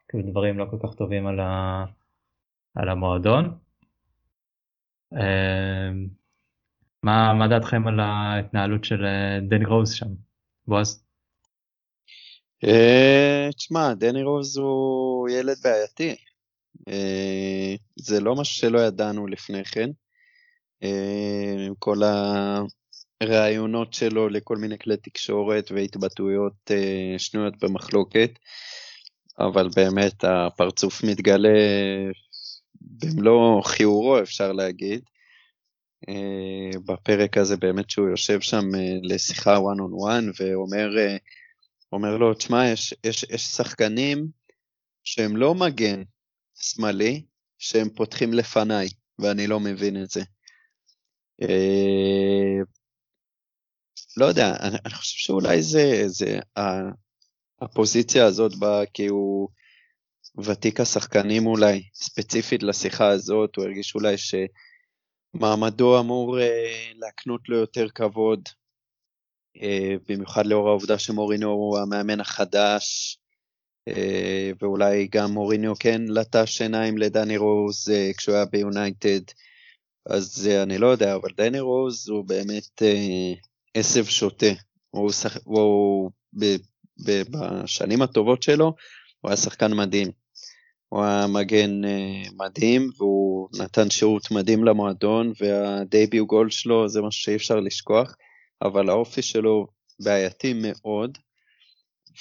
[0.09, 1.85] כאילו דברים לא כל כך טובים על, ה...
[2.75, 3.59] על המועדון.
[5.13, 6.09] אמ,
[7.03, 10.09] מה, מה דעתכם על ההתנהלות של אה, דני רוז שם,
[10.67, 11.05] בועז?
[12.65, 16.32] אה, תשמע, דני רוז הוא ילד בעייתי.
[16.89, 19.91] אה, זה לא משהו שלא ידענו לפני כן.
[21.67, 21.97] עם כל
[23.21, 26.71] הראיונות שלו לכל מיני כלי תקשורת והתבטאויות
[27.19, 28.31] שנויות במחלוקת.
[29.39, 31.59] אבל באמת הפרצוף מתגלה
[32.81, 35.03] במלוא חיורו אפשר להגיד.
[36.09, 41.17] אה, בפרק הזה באמת שהוא יושב שם אה, לשיחה one on one ואומר אה,
[41.93, 44.27] אומר לו, תשמע, יש, יש, יש שחקנים
[45.05, 46.03] שהם לא מגן
[46.63, 47.25] שמאלי,
[47.59, 50.23] שהם פותחים לפניי, ואני לא מבין את זה.
[54.17, 56.39] לא יודע, אני, אני חושב שאולי זה, זה
[57.61, 59.49] הפוזיציה הזאת באה כי הוא
[60.45, 64.15] ותיק השחקנים אולי, ספציפית לשיחה הזאת, הוא הרגיש אולי
[65.37, 68.49] שמעמדו אמור אה, להקנות לו יותר כבוד,
[69.63, 73.22] אה, במיוחד לאור העובדה שמורינו הוא המאמן החדש, אה,
[74.61, 79.21] ואולי גם מוריניו כן לטש עיניים לדני רוז אה, כשהוא היה ביונייטד,
[80.07, 83.33] אז אה, אני לא יודע, אבל דני רוז הוא באמת אה,
[83.75, 84.47] עשב שוטה.
[84.91, 85.11] הוא,
[85.45, 86.11] הוא, הוא
[87.01, 88.75] בשנים הטובות שלו,
[89.21, 90.09] הוא היה שחקן מדהים.
[90.89, 97.23] הוא היה מגן אה, מדהים, והוא נתן שירות מדהים למועדון, והדייביו גול שלו זה משהו
[97.23, 98.17] שאי אפשר לשכוח,
[98.63, 99.67] אבל האופי שלו
[100.01, 101.19] בעייתי מאוד.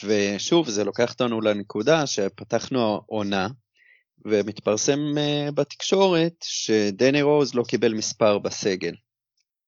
[0.03, 3.47] ושוב, זה לוקח אותנו לנקודה שפתחנו עונה,
[4.25, 8.95] ומתפרסם uh, בתקשורת שדני רוז לא קיבל מספר בסגל,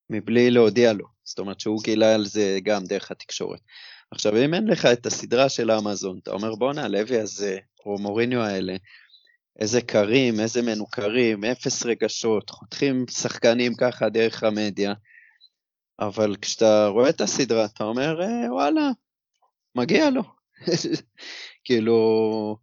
[0.09, 1.05] מבלי להודיע לו.
[1.23, 3.59] זאת אומרת שהוא גילה על זה גם דרך התקשורת.
[4.11, 8.41] עכשיו, אם אין לך את הסדרה של אמזון, אתה אומר, בואנה, לוי הזה, או מוריניו
[8.41, 8.75] האלה,
[9.59, 14.93] איזה קרים, איזה מנוכרים, אפס רגשות, חותכים שחקנים ככה דרך המדיה,
[15.99, 18.89] אבל כשאתה רואה את הסדרה, אתה אומר, אה, וואלה,
[19.75, 20.23] מגיע לו.
[21.65, 22.57] כאילו,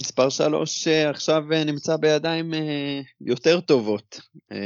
[0.00, 4.20] מספר שלוש אה, עכשיו אה, נמצא בידיים אה, יותר טובות.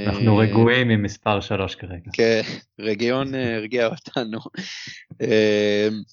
[0.06, 2.10] אנחנו רגועים עם מספר שלוש כרגע.
[2.12, 2.40] כן,
[2.80, 4.38] רגיון הרגיע אותנו.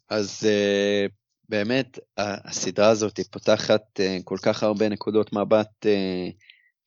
[0.09, 0.47] אז
[1.49, 5.85] באמת, הסדרה הזאת היא פותחת כל כך הרבה נקודות מבט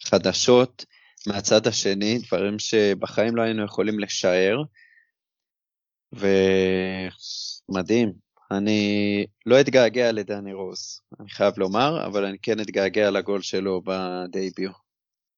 [0.04, 0.84] חדשות
[1.26, 4.62] מהצד השני, דברים שבחיים לא היינו יכולים לשער.
[7.68, 8.12] ומדהים,
[8.58, 14.70] אני לא אתגעגע לדני רוז, אני חייב לומר, אבל אני כן אתגעגע לגול שלו בדייביו.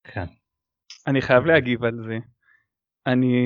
[0.04, 0.24] כן.
[1.06, 2.18] אני חייב להגיב על זה.
[3.06, 3.36] אני,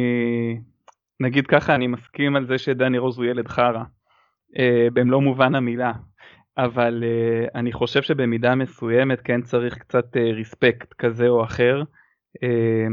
[1.21, 3.83] נגיד ככה, אני מסכים על זה שדני רוז הוא ילד חרא,
[4.59, 5.93] אה, במלוא מובן המילה,
[6.59, 11.83] אבל אה, אני חושב שבמידה מסוימת כן צריך קצת אה, ריספקט כזה או אחר.
[12.43, 12.87] אה,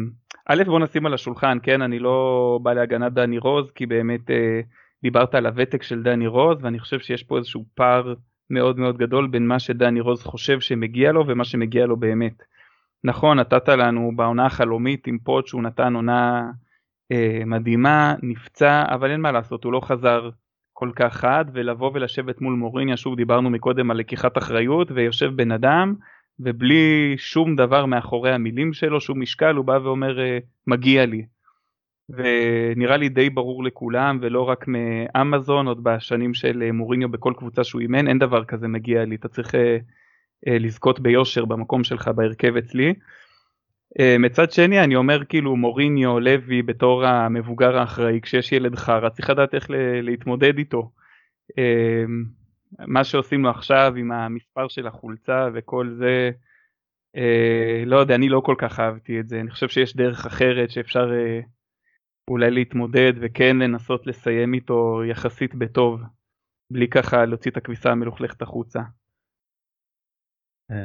[0.50, 4.62] א', בוא נשים על השולחן, כן, אני לא בא להגנת דני רוז, כי באמת אה,
[5.04, 8.14] דיברת על הוותק של דני רוז ואני חושב שיש פה איזשהו פער
[8.50, 12.44] מאוד מאוד גדול בין מה שדני רוז חושב שמגיע לו ומה שמגיע לו באמת.
[13.04, 16.52] נכון נתת לנו בעונה החלומית עם פוט שהוא נתן עונה
[17.12, 20.30] אה, מדהימה נפצע אבל אין מה לעשות הוא לא חזר
[20.74, 25.52] כל כך חד ולבוא ולשבת מול מוריניה שוב דיברנו מקודם על לקיחת אחריות ויושב בן
[25.52, 25.96] אדם
[26.40, 31.26] ובלי שום דבר מאחורי המילים שלו שום משקל הוא בא ואומר אה, מגיע לי
[32.10, 37.82] ונראה לי די ברור לכולם ולא רק מאמזון עוד בשנים של מוריניו בכל קבוצה שהוא
[37.82, 39.56] אימן אין דבר כזה מגיע לי אתה צריך
[40.48, 42.94] לזכות ביושר במקום שלך בהרכב אצלי.
[44.20, 49.56] מצד שני אני אומר כאילו מוריניו לוי בתור המבוגר האחראי כשיש ילד חרא צריך לדעת
[49.56, 49.68] איך
[50.02, 50.92] להתמודד איתו.
[52.80, 56.32] מה שעושים לו עכשיו עם המספר של החולצה וכל זה
[57.16, 60.72] אה, לא יודע אני לא כל כך אהבתי את זה אני חושב שיש דרך אחרת
[60.72, 61.40] שאפשר אה,
[62.28, 66.02] אולי להתמודד וכן לנסות לסיים איתו יחסית בטוב
[66.72, 68.80] בלי ככה להוציא את הכביסה המלוכלכת החוצה.
[70.72, 70.76] אה,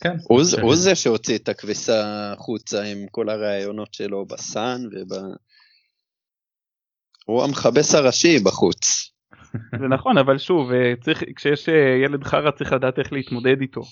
[0.00, 0.16] כן.
[0.62, 5.12] הוא, זה שהוציא את הכביסה החוצה עם כל הראיונות שלו בסאן וב...
[7.26, 9.10] הוא המכבס הראשי בחוץ.
[9.80, 13.82] זה נכון אבל שוב אה, צריך כשיש אה, ילד חרא צריך לדעת איך להתמודד איתו.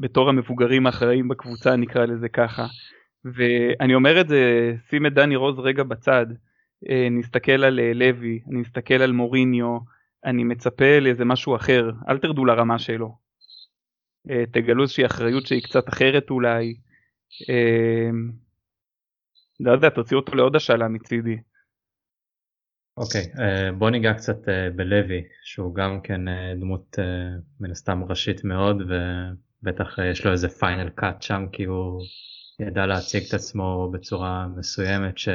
[0.00, 2.66] בתור המבוגרים האחראים בקבוצה נקרא לזה ככה.
[3.34, 6.26] ואני אומר את זה שים את דני רוז רגע בצד.
[7.10, 9.78] נסתכל על לוי, אני מסתכל על מוריניו,
[10.24, 13.18] אני מצפה לאיזה משהו אחר, אל תרדו לרמה שלו.
[14.30, 16.76] אה, תגלו איזושהי אחריות שהיא קצת אחרת אולי.
[17.50, 18.10] אה,
[19.60, 21.36] לא יודע, תוציאו אותו לעוד השאלה מצידי.
[22.96, 24.38] אוקיי, okay, אה, בוא ניגע קצת
[24.76, 26.20] בלוי, שהוא גם כן
[26.60, 26.96] דמות
[27.60, 32.02] מן הסתם ראשית מאוד, ובטח יש לו איזה פיינל קאט שם, כי הוא
[32.60, 35.32] ידע להציג את עצמו בצורה מסוימת, שהוא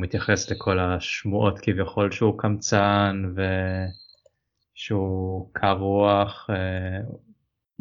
[0.00, 3.40] מתייחס לכל השמועות כביכול שהוא קמצן, ו...
[4.76, 7.00] שהוא קר רוח, אה,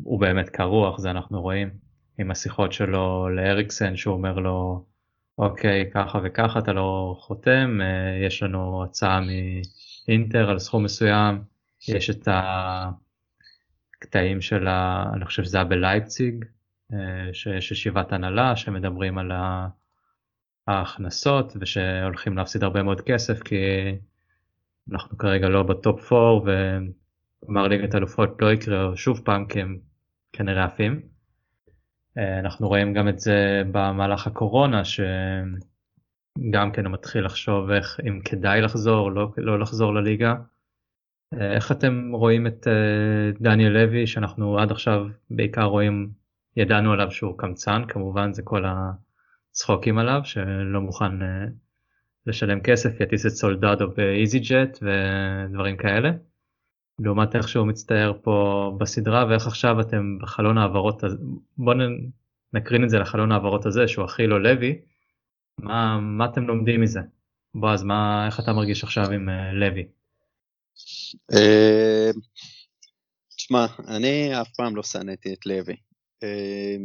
[0.03, 1.69] הוא באמת קר רוח, זה אנחנו רואים
[2.19, 4.85] עם השיחות שלו לאריקסן שהוא אומר לו
[5.37, 9.19] אוקיי ככה וככה אתה לא חותם, אה, יש לנו הצעה
[10.07, 11.41] מאינטר על סכום מסוים,
[11.87, 12.27] יש את
[14.01, 15.05] הקטעים של, ה...
[15.13, 16.49] אני חושב שזה היה בלייפציג, אה,
[17.33, 19.31] שיש ישיבת הנהלה שמדברים על
[20.67, 23.55] ההכנסות ושהולכים להפסיד הרבה מאוד כסף כי
[24.91, 26.51] אנחנו כרגע לא בטופ 4
[27.43, 29.79] וגמר ליגת אלופות לא יקרה שוב פעם כי הם
[30.33, 31.01] כנראה עפים.
[32.17, 38.21] אה, אנחנו רואים גם את זה במהלך הקורונה שגם כן הוא מתחיל לחשוב איך אם
[38.25, 40.35] כדאי לחזור לא, לא לחזור לליגה.
[41.33, 46.09] אה, איך אתם רואים את אה, דניאל לוי שאנחנו עד עכשיו בעיקר רואים
[46.57, 48.63] ידענו עליו שהוא קמצן כמובן זה כל
[49.51, 51.11] הצחוקים עליו שלא מוכן
[52.27, 56.09] לשלם כסף, יטיס את סולדדו באיזי ג'ט ודברים כאלה.
[56.99, 61.17] לעומת איך שהוא מצטייר פה בסדרה ואיך עכשיו אתם בחלון העברות הזה,
[61.57, 61.77] בואו
[62.53, 64.79] נקרין את זה לחלון העברות הזה שהוא הכי לא לוי,
[65.59, 66.99] מה, מה אתם לומדים מזה?
[67.55, 69.85] בועז, מה, איך אתה מרגיש עכשיו עם uh, לוי?
[71.33, 72.09] אה,
[73.35, 75.75] תשמע, אני אף פעם לא שנאתי את לוי.
[76.25, 76.75] אה,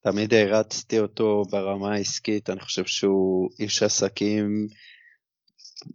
[0.00, 4.66] תמיד הרצתי אותו ברמה העסקית, אני חושב שהוא איש עסקים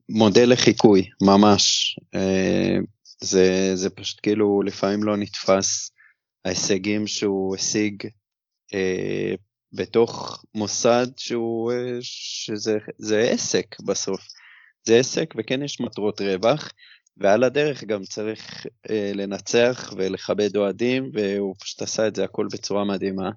[0.09, 1.95] מודל לחיקוי, ממש.
[2.15, 2.77] אה,
[3.21, 5.91] זה, זה פשוט כאילו לפעמים לא נתפס
[6.45, 8.07] ההישגים שהוא השיג
[8.73, 9.33] אה,
[9.73, 14.21] בתוך מוסד שהוא, אה, שזה זה עסק בסוף.
[14.87, 16.71] זה עסק וכן יש מטרות רווח,
[17.21, 22.83] ועל הדרך גם צריך אה, לנצח ולכבד אוהדים, והוא פשוט עשה את זה הכל בצורה
[22.83, 23.29] מדהימה.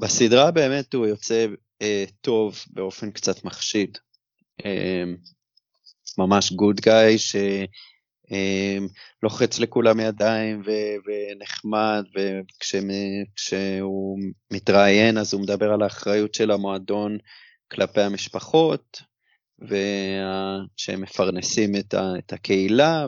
[0.00, 1.46] בסדרה באמת הוא יוצא
[1.82, 3.98] אה, טוב באופן קצת מחשיד.
[4.64, 5.04] אה,
[6.18, 7.16] ממש גוד גאי
[9.18, 12.04] שלוחץ אה, לכולם ידיים ו- ונחמד,
[13.34, 14.18] וכשהוא
[14.50, 17.18] מתראיין אז הוא מדבר על האחריות של המועדון
[17.72, 19.02] כלפי המשפחות,
[19.60, 23.06] ושהם מפרנסים את, ה- את הקהילה,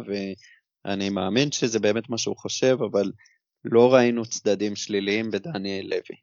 [0.87, 3.13] ואני מאמין שזה באמת מה שהוא חושב, אבל
[3.65, 6.17] לא ראינו צדדים שליליים בדניאל לוי.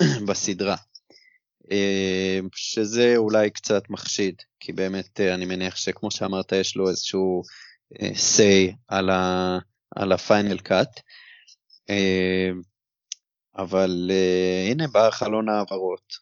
[0.28, 0.76] בסדרה.
[1.70, 7.42] אה, שזה אולי קצת מחשיד, כי באמת אה, אני מניח שכמו שאמרת יש לו איזשהו
[8.02, 9.58] אה, say על, ה,
[9.96, 11.00] על ה final cut.
[13.56, 14.10] אבל
[14.70, 16.12] הנה בא חלון העברות,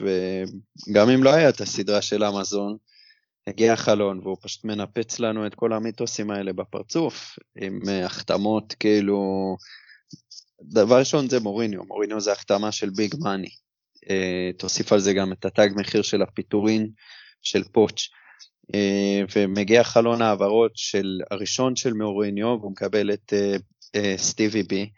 [0.00, 2.76] וגם אם לא היה את הסדרה של אמזון,
[3.46, 9.56] הגיע החלון והוא פשוט מנפץ לנו את כל המיתוסים האלה בפרצוף, עם החתמות כאילו
[10.62, 13.48] דבר ראשון זה מוריניו, מוריניו זה החתמה של big money.
[14.04, 16.90] אה, תוסיף על זה גם את התג מחיר של הפיטורין
[17.42, 18.10] של פוטש.
[18.72, 23.32] Uh, ומגיע חלון העברות של הראשון של מוריניו, והוא מקבל את
[24.16, 24.90] סטיבי בי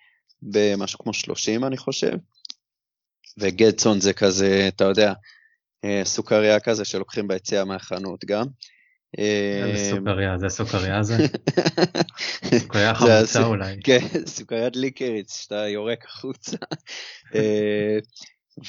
[0.43, 2.13] במשהו כמו 30 אני חושב.
[3.39, 5.13] וגדסון זה כזה, אתה יודע,
[6.05, 8.47] סוכריה כזה שלוקחים ביציאה מהחנות גם.
[9.19, 11.17] איזה סוכריה, זה סוכריה זה?
[12.61, 13.77] סוכריה חמוצה אולי.
[13.85, 13.99] כן,
[14.37, 16.57] סוכריית ליקריץ שאתה יורק החוצה.
[17.35, 17.99] אה,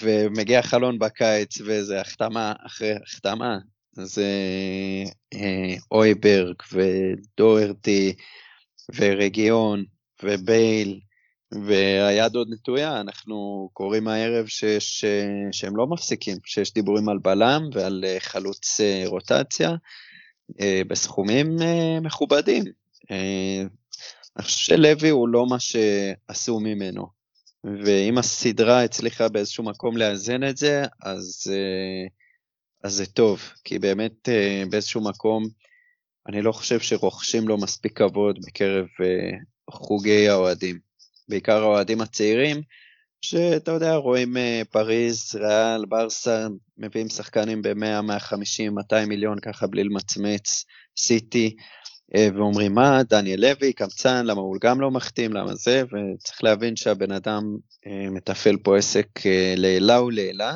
[0.01, 3.57] ומגיע חלון בקיץ וזה החתמה אחרי החתמה,
[3.91, 4.27] זה
[5.33, 8.15] אה, אויברג ודוורטי
[8.95, 9.83] ורגיון
[10.23, 10.99] ובייל
[11.51, 15.05] והיד עוד נטויה, אנחנו קוראים הערב שיש,
[15.51, 19.75] שהם לא מפסיקים, שיש דיבורים על בלם ועל אה, חלוץ אה, רוטציה
[20.61, 21.55] אה, בסכומים
[22.01, 22.63] מכובדים.
[24.37, 27.07] אני חושב שלוי הוא לא מה שעשו ממנו,
[27.85, 31.51] ואם הסדרה הצליחה באיזשהו מקום לאזן את זה, אז,
[32.83, 34.29] אז זה טוב, כי באמת
[34.69, 35.47] באיזשהו מקום
[36.27, 38.85] אני לא חושב שרוכשים לו מספיק כבוד בקרב
[39.69, 40.88] חוגי האוהדים.
[41.29, 42.61] בעיקר האוהדים הצעירים,
[43.21, 49.83] שאתה יודע, רואים אה, פריז, ריאל, ברסה, מביאים שחקנים ב-100, 150, 200 מיליון ככה בלי
[49.83, 50.65] למצמץ,
[50.97, 51.55] סיטי,
[52.15, 56.75] אה, ואומרים מה, דניאל לוי, קמצן, למה הוא גם לא מחתים, למה זה, וצריך להבין
[56.75, 57.57] שהבן אדם
[57.87, 59.07] אה, מתפעל פה עסק
[59.57, 60.53] לעילה ולעילה,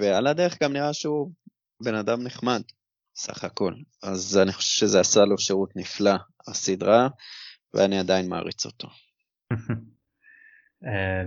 [0.00, 1.30] ועל הדרך גם נראה שהוא
[1.82, 2.62] בן אדם נחמד,
[3.16, 3.74] סך הכל.
[4.02, 6.14] אז אני חושב שזה עשה לו שירות נפלא,
[6.46, 7.08] הסדרה,
[7.74, 8.88] ואני עדיין מעריץ אותו.
[10.86, 11.24] אה,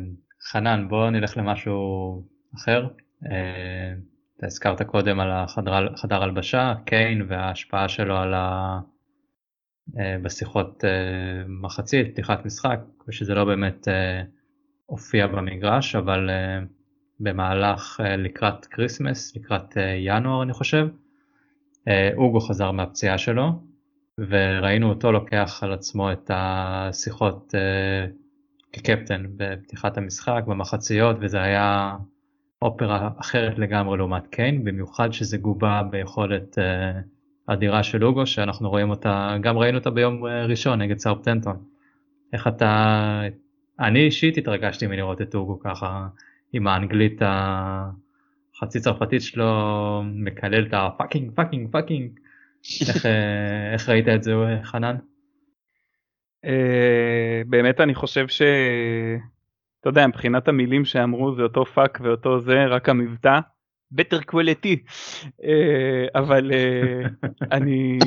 [0.52, 2.24] חנן, בוא נלך למשהו
[2.56, 2.88] אחר.
[3.32, 3.94] אה,
[4.38, 8.80] אתה הזכרת קודם על החדר הלבשה, קיין וההשפעה שלו על ה...
[10.00, 10.84] אה, בשיחות
[11.48, 13.88] מחצית, פתיחת משחק, ושזה לא באמת
[14.86, 16.30] הופיע במגרש, אבל
[17.20, 20.88] במהלך לקראת Christmas, לקראת ינואר אני חושב,
[22.18, 23.52] אוגו חזר מהפציעה שלו,
[24.20, 28.12] וראינו אותו לוקח על עצמו את השיחות אה,
[28.74, 31.96] כקפטן בפתיחת המשחק במחציות וזה היה
[32.62, 36.62] אופרה אחרת לגמרי לעומת קיין במיוחד שזה גובה ביכולת אה,
[37.48, 41.58] אדירה של אוגו שאנחנו רואים אותה גם ראינו אותה ביום אה, ראשון נגד סאות'המפטון.
[42.34, 43.22] איך אתה
[43.80, 46.08] אני אישית התרגשתי מלראות את אוגו ככה
[46.54, 52.20] עם האנגלית החצי צרפתית שלו מקלל את ה fucking fucking fucking
[52.82, 54.96] איך, אה, איך ראית את זה חנן?
[56.46, 58.42] אה, באמת אני חושב ש...
[59.82, 63.40] אתה יודע, מבחינת המילים שאמרו זה אותו fuck ואותו זה, רק המבטא.
[63.94, 64.76] better quality.
[65.44, 66.52] אה, אבל
[67.52, 68.00] אני,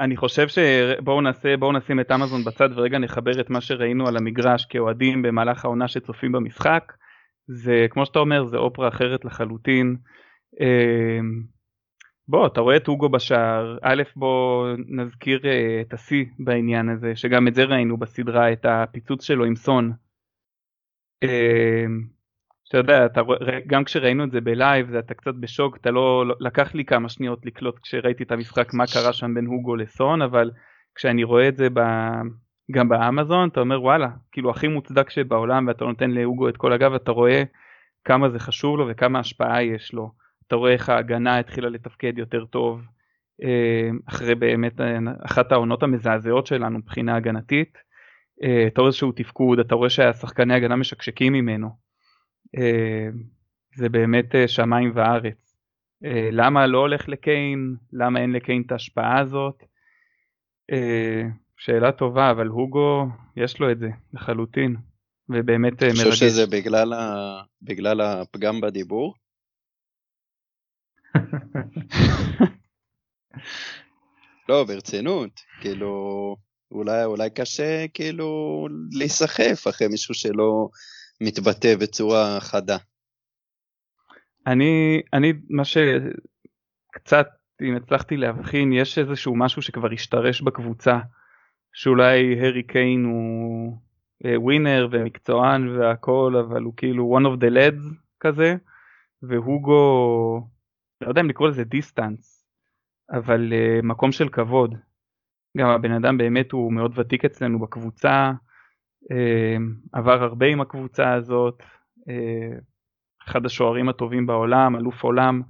[0.00, 4.16] אני חושב שבואו נעשה, בואו נשים את אמזון בצד ורגע נחבר את מה שראינו על
[4.16, 6.92] המגרש כאוהדים במהלך העונה שצופים במשחק.
[7.48, 9.96] זה כמו שאתה אומר זה אופרה אחרת לחלוטין.
[12.28, 17.48] בוא אתה רואה את אוגו בשער א' בוא נזכיר uh, את השיא בעניין הזה שגם
[17.48, 19.92] את זה ראינו בסדרה את הפיצוץ שלו עם סון.
[21.24, 21.28] Uh,
[22.68, 23.20] אתה יודע אתה
[23.66, 27.46] גם כשראינו את זה בלייב אתה קצת בשוק אתה לא, לא לקח לי כמה שניות
[27.46, 30.50] לקלוט כשראיתי את המשחק מה קרה שם בין הוגו לסון אבל
[30.94, 31.80] כשאני רואה את זה ב...
[32.70, 36.92] גם באמזון אתה אומר וואלה כאילו הכי מוצדק שבעולם ואתה נותן להוגו את כל הגב
[36.92, 37.42] אתה רואה
[38.04, 40.25] כמה זה חשוב לו וכמה השפעה יש לו.
[40.46, 42.82] אתה רואה איך ההגנה התחילה לתפקד יותר טוב
[43.42, 47.78] אה, אחרי באמת אה, אחת העונות המזעזעות שלנו מבחינה הגנתית.
[48.42, 51.86] אה, אתה רואה איזשהו תפקוד, אתה רואה שהשחקני הגנה משקשקים ממנו.
[53.74, 55.56] זה באמת שמיים וארץ.
[56.32, 57.76] למה לא הולך לקיין?
[57.92, 59.62] למה אין לקיין את ההשפעה הזאת?
[61.56, 64.76] שאלה טובה, אבל הוגו יש לו את זה לחלוטין,
[65.28, 66.00] ובאמת מרגש.
[66.00, 67.40] אני חושב שזה בגלל, ה...
[67.62, 69.14] בגלל הפגם בדיבור?
[74.48, 76.36] לא, ברצינות, כאילו,
[76.70, 80.68] אולי, אולי קשה כאילו להיסחף אחרי מישהו שלא
[81.20, 82.76] מתבטא בצורה חדה.
[84.46, 87.26] אני, אני, מה שקצת,
[87.62, 90.98] אם הצלחתי להבחין, יש איזשהו משהו שכבר השתרש בקבוצה,
[91.72, 93.78] שאולי הארי קיין הוא
[94.24, 98.56] ווינר אה, ומקצוען והכל, אבל הוא כאילו one of the lads כזה,
[99.22, 100.48] והוגו
[101.00, 102.46] לא יודע אם לקרוא לזה דיסטנס,
[103.10, 104.74] אבל uh, מקום של כבוד.
[105.56, 108.32] גם הבן אדם באמת הוא מאוד ותיק אצלנו בקבוצה,
[109.12, 111.62] uh, עבר הרבה עם הקבוצה הזאת,
[112.00, 112.60] uh,
[113.28, 115.42] אחד השוערים הטובים בעולם, אלוף עולם,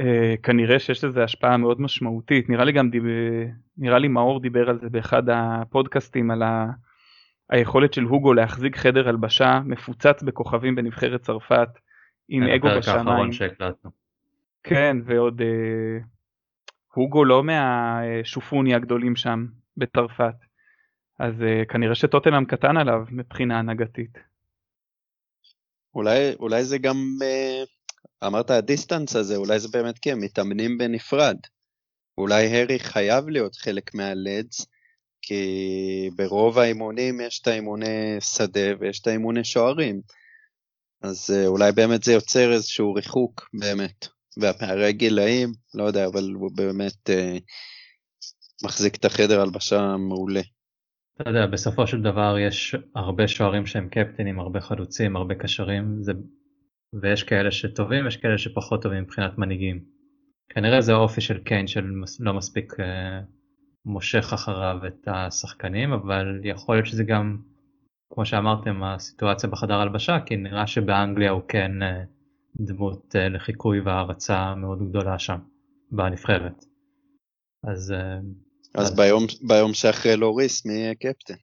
[0.00, 3.04] uh, כנראה שיש לזה השפעה מאוד משמעותית, נראה לי גם, דיב...
[3.76, 6.66] נראה לי מאור דיבר על זה באחד הפודקאסטים, על ה...
[7.50, 11.68] היכולת של הוגו להחזיק חדר הלבשה מפוצץ בכוכבים בנבחרת צרפת,
[12.28, 13.30] עם אגו בשמיים.
[14.68, 15.98] כן, ועוד אה,
[16.94, 19.46] הוגו לא מהשופוני הגדולים שם
[19.76, 20.34] בצרפת.
[21.18, 24.18] אז אה, כנראה שטוטנאם קטן עליו מבחינה הנהגתית.
[25.94, 27.62] אולי, אולי זה גם, אה,
[28.26, 31.36] אמרת הדיסטנס הזה, אולי זה באמת כן, מתאמנים בנפרד.
[32.18, 34.66] אולי הרי חייב להיות חלק מהלדס,
[35.22, 40.00] כי ברוב האימונים יש את האימוני שדה ויש את האימוני שוערים.
[41.02, 44.17] אז אה, אולי באמת זה יוצר איזשהו ריחוק באמת.
[44.38, 47.38] והפערי גילאים, לא יודע, אבל הוא באמת אה,
[48.64, 50.40] מחזיק את החדר הלבשה מעולה.
[51.22, 56.12] אתה יודע, בסופו של דבר יש הרבה שוערים שהם קפטנים, הרבה חלוצים, הרבה קשרים, זה...
[57.02, 59.84] ויש כאלה שטובים, יש כאלה שפחות טובים מבחינת מנהיגים.
[60.48, 63.20] כנראה זה האופי של קיין שלא מספיק אה,
[63.84, 67.38] מושך אחריו את השחקנים, אבל יכול להיות שזה גם,
[68.14, 72.04] כמו שאמרתם, הסיטואציה בחדר הלבשה, כי נראה שבאנגליה הוא כן אה,
[72.56, 75.38] דמות אה, לחיקוי והערצה מאוד גדולה שם,
[75.90, 76.64] בנבחרת.
[77.64, 77.92] אז...
[77.92, 78.18] אה,
[78.74, 81.34] אז ביום, ביום שאחרי לוריס, מי יהיה קפטן?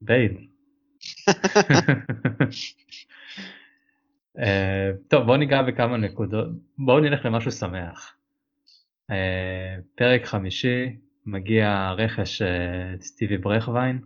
[0.00, 0.36] בייל.
[4.38, 4.42] uh,
[5.10, 8.16] טוב בוא ניגע בכמה נקודות בואו נלך למשהו שמח.
[9.10, 9.14] Uh,
[9.94, 14.00] פרק חמישי מגיע רכש uh, סטיבי ברכווין.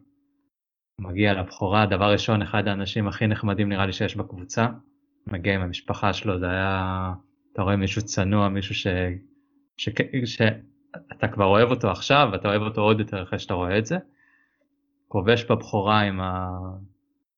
[0.99, 4.66] מגיע לבכורה דבר ראשון אחד האנשים הכי נחמדים נראה לי שיש בקבוצה.
[5.27, 7.12] מגיע עם המשפחה שלו זה היה
[7.53, 8.87] אתה רואה מישהו צנוע מישהו ש...
[9.77, 9.89] ש...
[10.25, 10.43] ש...
[11.12, 13.99] אתה כבר אוהב אותו עכשיו ואתה אוהב אותו עוד יותר אחרי שאתה רואה את זה.
[15.09, 16.49] כובש בבכורה עם ה...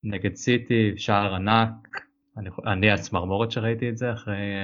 [0.05, 2.01] נגד סיטי, שער ענק,
[2.37, 4.55] אני, אני הצמרמורת שראיתי את זה אחרי,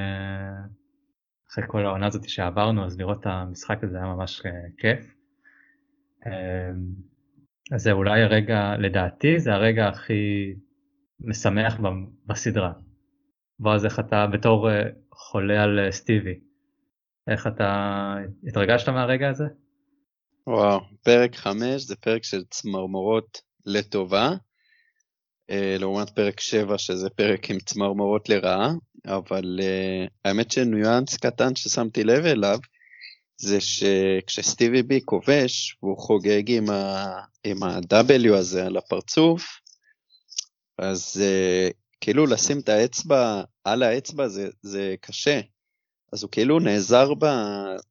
[1.51, 5.15] אחרי כל העונה הזאת שעברנו, אז לראות את המשחק הזה היה ממש אה, כיף.
[6.27, 6.71] אה,
[7.73, 10.55] אז זה אולי הרגע, לדעתי זה הרגע הכי
[11.21, 11.81] משמח
[12.27, 12.73] בסדרה.
[13.61, 14.69] ואז איך אתה בתור
[15.13, 16.35] חולה על סטיבי,
[17.31, 18.15] איך אתה
[18.49, 19.45] התרגשת מהרגע הזה?
[20.47, 24.31] וואו, פרק 5 זה פרק של צמרמורות לטובה,
[25.51, 28.71] אה, לעומת פרק 7 שזה פרק עם צמרמורות לרעה,
[29.07, 32.59] אבל אה, האמת שניואנס קטן ששמתי לב אליו,
[33.41, 37.05] זה שכשסטיבי בי כובש והוא חוגג עם, ה,
[37.45, 39.61] עם ה-W הזה על הפרצוף,
[40.79, 45.41] אז uh, כאילו לשים את האצבע על האצבע זה, זה קשה.
[46.13, 47.27] אז הוא כאילו נעזר ב,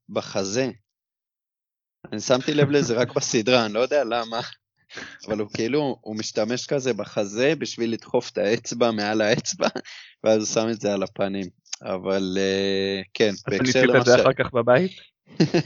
[0.10, 0.72] בחזה.
[2.12, 4.42] אני שמתי לב לזה רק בסדרה, אני לא יודע למה,
[5.28, 9.68] אבל הוא כאילו, הוא משתמש כזה בחזה בשביל לדחוף את האצבע מעל האצבע,
[10.24, 11.50] ואז הוא שם את זה על הפנים.
[11.82, 13.88] אבל uh, כן, בהקשר למה ש...
[13.88, 14.92] אתה ניסית את זה אחר כך בבית?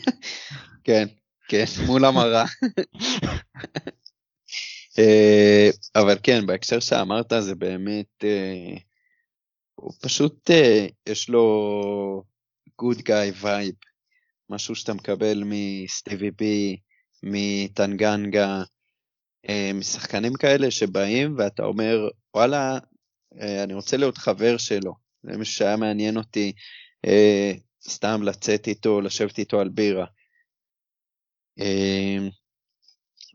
[0.86, 1.08] כן,
[1.48, 2.46] כן, מול המראה.
[4.98, 8.80] uh, אבל כן, בהקשר שאמרת זה באמת, uh,
[9.76, 12.24] הוא פשוט, uh, יש לו
[12.82, 13.92] good guy vibe,
[14.50, 16.78] משהו שאתה מקבל מסטיבי בי,
[17.24, 18.64] מטנגנגה,
[19.50, 22.80] אה, משחקנים כאלה שבאים ואתה אומר, וואלה,
[23.42, 24.94] אה, אני רוצה להיות חבר שלו.
[25.24, 26.54] זה מישהו שהיה מעניין אותי
[27.06, 27.52] אה,
[27.90, 30.06] סתם לצאת איתו, לשבת איתו על בירה.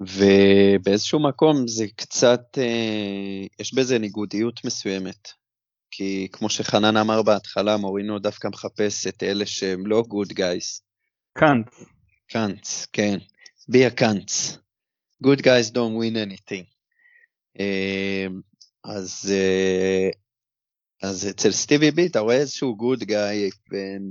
[0.01, 2.59] ובאיזשהו מקום זה קצת,
[3.61, 5.29] יש בזה ניגודיות מסוימת.
[5.91, 10.81] כי כמו שחנן אמר בהתחלה, מורינו דווקא מחפש את אלה שהם לא good guys.
[11.39, 11.71] קאנט.
[12.29, 13.19] קאנט, כן.
[13.69, 13.87] בי
[15.25, 16.65] good guys don't win anything.
[17.59, 18.41] אמ,
[18.85, 20.11] אז, אה,
[21.03, 23.57] אז אצל סטיבי בי אתה רואה איזשהו good guy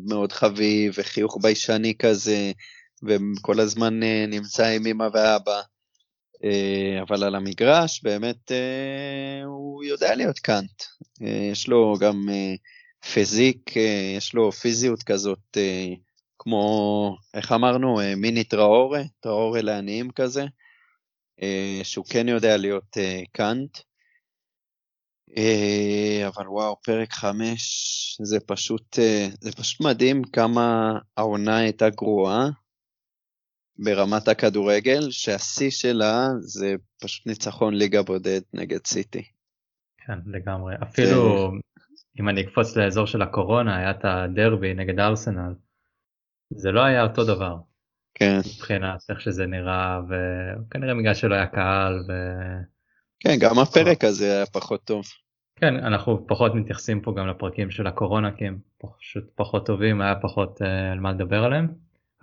[0.10, 2.52] מאוד חביב וחיוך ביישני כזה,
[3.04, 5.62] וכל הזמן אה, נמצא עם אמא ואבא.
[6.44, 8.52] אה, אבל על המגרש באמת
[9.46, 10.84] הוא יודע להיות קאנט.
[11.22, 12.28] יש לו גם
[13.14, 13.76] פיזיק,
[14.18, 15.58] יש לו פיזיות כזאת,
[16.40, 20.46] כמו, איך אמרנו, מיני טראורה, טראורה לעניים כזה.
[21.42, 23.78] אה, שהוא כן יודע להיות אה, קאנט.
[25.38, 29.00] אה, אבל וואו, פרק 5 זה פשוט,
[29.42, 32.50] זה פשוט מדהים כמה העונה הייתה גרועה
[33.80, 39.24] ברמת הכדורגל, שהשיא שלה זה פשוט ניצחון ליגה בודד נגד סיטי.
[39.98, 40.76] כן, לגמרי.
[40.84, 41.52] אפילו
[42.20, 45.54] אם אני אקפוץ לאזור של הקורונה, היה את הדרבי נגד ארסנל.
[46.50, 47.56] זה לא היה אותו דבר.
[48.14, 48.38] כן.
[48.56, 52.12] מבחינת איך שזה נראה וכנראה בגלל שלא היה קהל ו...
[53.20, 55.06] כן גם הפרק הזה היה פחות טוב.
[55.56, 60.16] כן אנחנו פחות מתייחסים פה גם לפרקים של הקורונה כי הם פשוט פחות טובים היה
[60.22, 61.68] פחות uh, על מה לדבר עליהם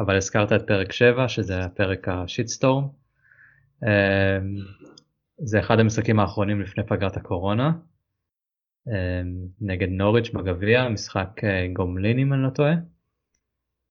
[0.00, 2.88] אבל הזכרת את פרק 7 שזה הפרק השיטסטורם.
[3.84, 3.86] Uh,
[5.38, 7.72] זה אחד המשחקים האחרונים לפני פגרת הקורונה.
[8.88, 8.92] Uh,
[9.60, 12.74] נגד נוריץ' בגביע משחק uh, גומלין אם אני לא טועה.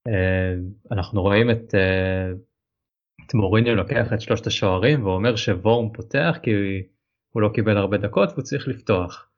[0.08, 0.54] אה,
[0.92, 2.32] אנחנו רואים את, אה,
[3.26, 6.52] את מוריניו לוקח את שלושת השוערים ואומר שוורם פותח כי
[7.30, 9.31] הוא לא קיבל הרבה דקות והוא צריך לפתוח.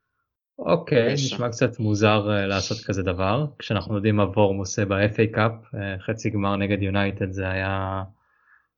[0.59, 5.51] אוקיי, נשמע קצת מוזר אה, לעשות כזה דבר כשאנחנו יודעים מה וורם עושה ב-FA קאפ,
[5.99, 8.03] חצי גמר נגד יונייטד זה היה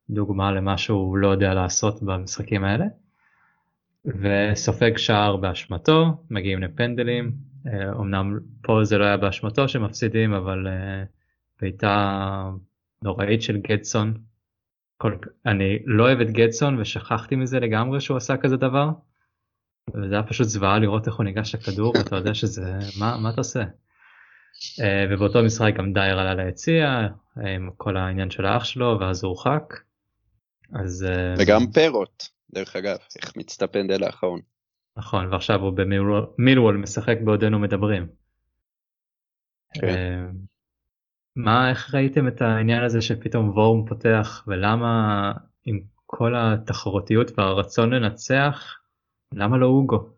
[0.10, 2.86] דוגמה למה שהוא לא יודע לעשות במשחקים האלה.
[4.06, 7.32] וסופג שער באשמתו, מגיעים לפנדלים,
[8.00, 10.68] אמנם פה זה לא היה באשמתו שמפסידים, אבל
[11.62, 12.50] בעיטה
[13.02, 14.14] נוראית של גדסון.
[14.98, 15.16] כל...
[15.46, 18.90] אני לא אוהב את גדסון ושכחתי מזה לגמרי שהוא עשה כזה דבר.
[19.94, 23.42] וזה היה פשוט זוועה לראות איך הוא ניגש לכדור ואתה יודע שזה מה מה אתה
[23.42, 23.64] עושה.
[24.80, 27.08] Uh, ובאותו משחק גם דייר עלה ליציע
[27.56, 29.74] עם כל העניין של האח שלו ואז הוא הורחק.
[30.74, 32.24] אז uh, וגם פרוט
[32.54, 34.40] דרך אגב איך מצטפן דל האחרון.
[34.98, 35.74] נכון ועכשיו הוא
[36.38, 38.08] במילוול משחק בעודנו מדברים.
[39.74, 39.88] כן.
[39.88, 40.36] Uh,
[41.36, 45.32] מה איך ראיתם את העניין הזה שפתאום וורם פותח ולמה
[45.66, 48.80] עם כל התחרותיות והרצון לנצח
[49.36, 50.10] למה לא אוגו?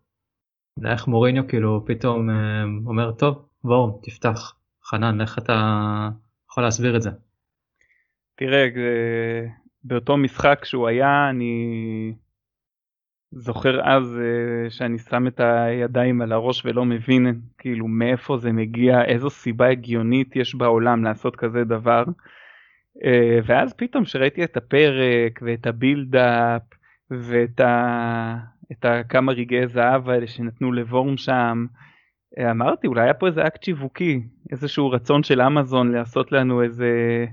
[0.86, 4.54] איך מוריניו כאילו פתאום אה, אומר טוב וורם תפתח
[4.84, 5.52] חנן איך אתה
[6.50, 7.10] יכול להסביר את זה.
[8.36, 8.68] תראה
[9.84, 12.14] באותו משחק שהוא היה אני
[13.30, 19.04] זוכר אז uh, שאני שם את הידיים על הראש ולא מבין כאילו מאיפה זה מגיע,
[19.04, 22.04] איזו סיבה הגיונית יש בעולם לעשות כזה דבר.
[23.44, 26.62] ואז פתאום שראיתי את הפרק ואת הבילדאפ
[27.10, 28.57] ואת ה...
[28.72, 31.66] את הכמה רגעי זהב האלה שנתנו לוורם שם,
[32.50, 37.26] אמרתי אולי היה פה איזה אקט שיווקי, איזשהו רצון של אמזון לעשות לנו איזה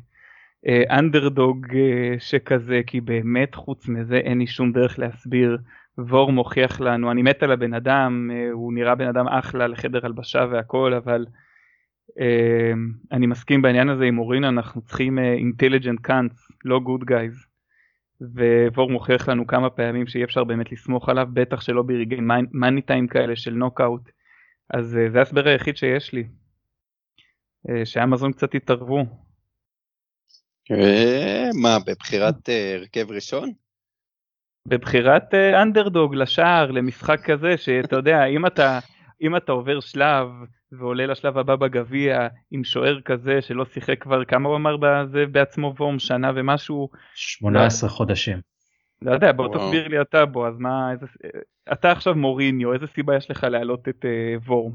[0.90, 5.58] אנדרדוג uh, uh, שכזה, כי באמת חוץ מזה אין לי שום דרך להסביר
[5.98, 10.06] וורם מוכיח לנו, אני מת על הבן אדם, אה, הוא נראה בן אדם אחלה לחדר
[10.06, 11.26] הלבשה והכל, אבל
[12.20, 12.74] אה,
[13.12, 17.46] אני מסכים בעניין הזה עם אורין, אנחנו צריכים intelligent cunts, לא good guys.
[18.22, 22.20] ווור מוכיח לנו כמה פעמים שאי אפשר באמת לסמוך עליו, בטח שלא ברגעי
[22.52, 24.10] מאני טיים כאלה של נוקאוט.
[24.70, 26.24] אז uh, זה ההסבר היחיד שיש לי.
[27.68, 29.06] Uh, שאמזון קצת התערבו.
[31.62, 32.50] מה, בבחירת
[32.80, 33.52] הרכב ראשון?
[34.68, 38.80] בבחירת אנדרדוג לשער למשחק כזה שאתה יודע אם אתה
[39.22, 40.28] אם אתה עובר שלב
[40.78, 45.74] ועולה לשלב הבא בגביע עם שוער כזה שלא שיחק כבר כמה הוא אמר בזה בעצמו
[45.78, 48.42] וורם שנה ומשהו 18 לא, חודשים.
[49.02, 49.60] לא יודע בוא וואו.
[49.60, 51.06] תסביר לי אתה בו אז מה איזה
[51.72, 54.72] אתה עכשיו מוריניו איזה סיבה יש לך להעלות את uh, וורם.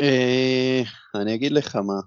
[0.00, 0.82] אה,
[1.14, 2.00] אני אגיד לך מה.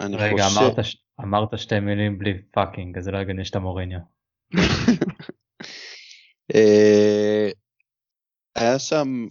[0.00, 0.60] אני רגע חושב...
[0.60, 0.78] אמרת,
[1.20, 3.98] אמרת שתי מילים בלי פאקינג אז זה לא הגיוני שאתה מוריניו.
[6.54, 7.50] אה,
[8.56, 9.26] היה שם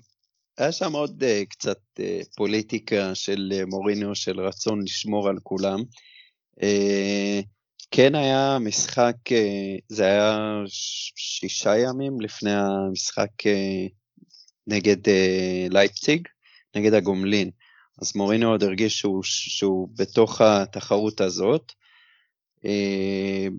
[0.57, 2.03] היה שם עוד uh, קצת uh,
[2.35, 5.79] פוליטיקה של uh, מוריניו של רצון לשמור על כולם.
[6.59, 7.43] Uh,
[7.91, 10.61] כן היה משחק, uh, זה היה
[11.15, 13.89] שישה ימים לפני המשחק uh,
[14.67, 16.27] נגד uh, לייפציג,
[16.75, 17.49] נגד הגומלין.
[18.01, 21.71] אז מוריניו עוד הרגיש שהוא, שהוא בתוך התחרות הזאת.
[22.57, 23.51] Uh,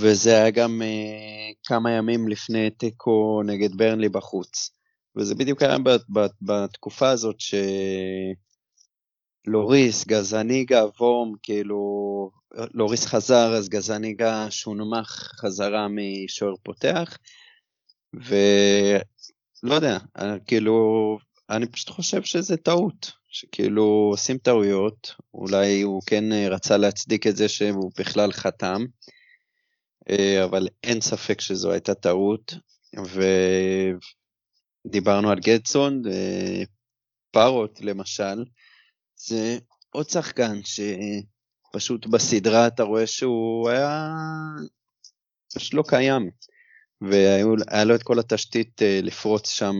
[0.00, 4.79] וזה היה גם uh, כמה ימים לפני תיקו נגד ברנלי בחוץ.
[5.16, 5.76] וזה בדיוק היה
[6.42, 7.36] בתקופה הזאת
[9.46, 12.30] שלוריס, גזניגה, וורם, כאילו,
[12.74, 17.18] לוריס חזר, אז גזניגה שונמך חזרה משוער פותח,
[18.14, 19.98] ולא יודע,
[20.46, 21.18] כאילו,
[21.50, 27.48] אני פשוט חושב שזה טעות, שכאילו עושים טעויות, אולי הוא כן רצה להצדיק את זה
[27.48, 28.84] שהוא בכלל חתם,
[30.10, 32.54] אה, אבל אין ספק שזו הייתה טעות,
[34.84, 36.62] ודיברנו על גדסון, אה,
[37.30, 38.44] פארוט למשל,
[39.16, 39.58] זה
[39.90, 44.12] עוד שחקן שפשוט בסדרה אתה רואה שהוא היה
[45.54, 46.30] פשוט לא קיים,
[47.00, 49.74] והיה לו את כל התשתית אה, לפרוץ שם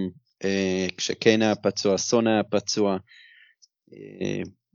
[0.96, 2.96] כשקיין היה פצוע, סון היה פצוע,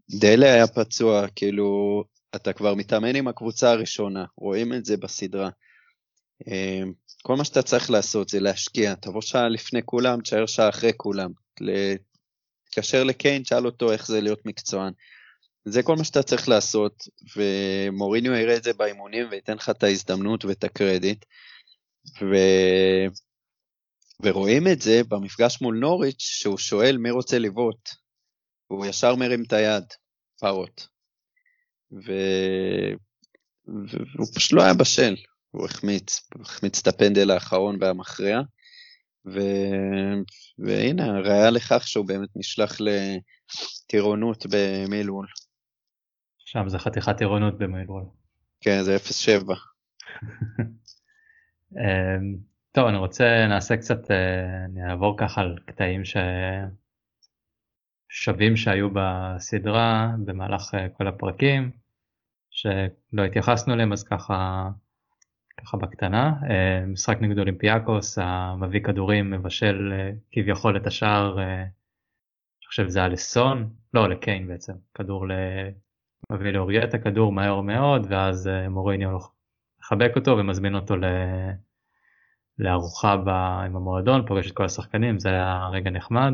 [0.10, 2.04] דלה היה פצוע, כאילו
[2.36, 5.50] אתה כבר מתאמן עם הקבוצה הראשונה, רואים את זה בסדרה.
[6.48, 10.92] אמ, כל מה שאתה צריך לעשות זה להשקיע, תבוא שעה לפני כולם, תשאר שעה אחרי
[10.98, 11.32] כולם.
[12.66, 14.94] תתקשר לקיין, תשאל אותו איך זה להיות מקצוען.
[15.66, 17.04] זה כל מה שאתה צריך לעשות,
[17.36, 21.26] ומוריניו יראה את זה באימונים וייתן לך את ההזדמנות ואת הקרדיט.
[22.22, 22.36] ו...
[24.20, 27.90] ורואים את זה במפגש מול נוריץ', שהוא שואל מי רוצה לבעוט.
[28.68, 29.84] הוא ישר מרים את היד,
[30.40, 30.82] פארוט.
[31.92, 32.12] ו...
[33.66, 35.16] והוא פשוט לא היה בשל,
[35.56, 38.42] הוא החמיץ, החמיץ את הפנדל האחרון והמכריע,
[39.26, 39.40] ו...
[40.58, 45.28] והנה, הראיה לכך שהוא באמת נשלח לטירונות במילוול.
[46.38, 48.04] שם זה חתיכת טירונות במילוול.
[48.62, 49.52] כן, זה 0-7.
[51.78, 52.38] אמ,
[52.72, 56.18] טוב, אני רוצה, נעשה קצת, אה, נעבור ככה על קטעים ש...
[58.10, 61.72] שווים שהיו בסדרה במהלך אה, כל הפרקים,
[62.50, 64.70] שלא התייחסנו אליהם אז ככה,
[65.66, 66.34] ככה בקטנה.
[66.50, 73.08] אה, משחק נגד אולימפיאקוס, המביא כדורים מבשל אה, כביכול את השער, אני חושב זה היה
[73.08, 75.26] לסון, לא לקיין בעצם, כדור
[76.32, 79.18] מביא לאוריית הכדור מהר מאוד, ואז מוריניו
[79.80, 80.96] מחבק אותו ומזמין אותו
[82.60, 83.14] לארוחה
[83.66, 86.34] עם המועדון, פוגש את כל השחקנים, זה היה רגע נחמד.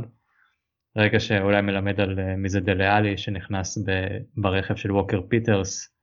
[0.97, 3.77] רגע שאולי מלמד על מי זה דליאלי שנכנס
[4.37, 5.95] ברכב של ווקר פיטרס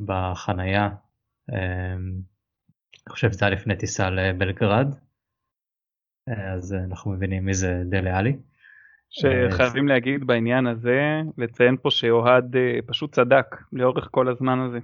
[0.00, 0.88] בחנייה.
[3.06, 4.94] אני חושב שזה היה לפני טיסה לבלגרד.
[6.56, 8.36] אז אנחנו מבינים מי זה דליאלי.
[9.10, 14.78] שחייבים להגיד בעניין הזה, לציין פה שאוהד אה, פשוט צדק לאורך כל הזמן הזה.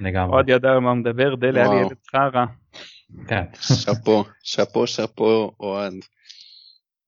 [0.00, 0.34] לגמרי.
[0.34, 2.46] אוהד ידע על מה הוא מדבר, דליאלי איזה צחרה.
[3.28, 3.44] כן.
[3.60, 5.92] שאפו, שאפו, שאפו, אוהד.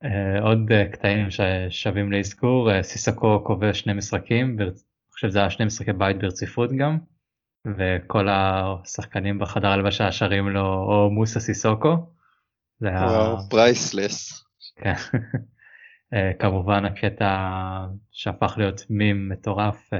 [0.05, 4.71] Uh, עוד קטעים ששווים לאזכור, סיסקו כובש שני משחקים, אני
[5.11, 6.99] חושב שזה היה שני משחקי בית ברציפות גם,
[7.79, 11.97] וכל השחקנים בחדר הלבשה שרים לו או מוסה סיסוקו.
[12.81, 13.35] זה היה...
[13.51, 14.45] פרייסלס.
[14.77, 14.95] כן.
[16.39, 17.49] כמובן הקטע
[18.13, 19.91] שהפך להיות מים מטורף,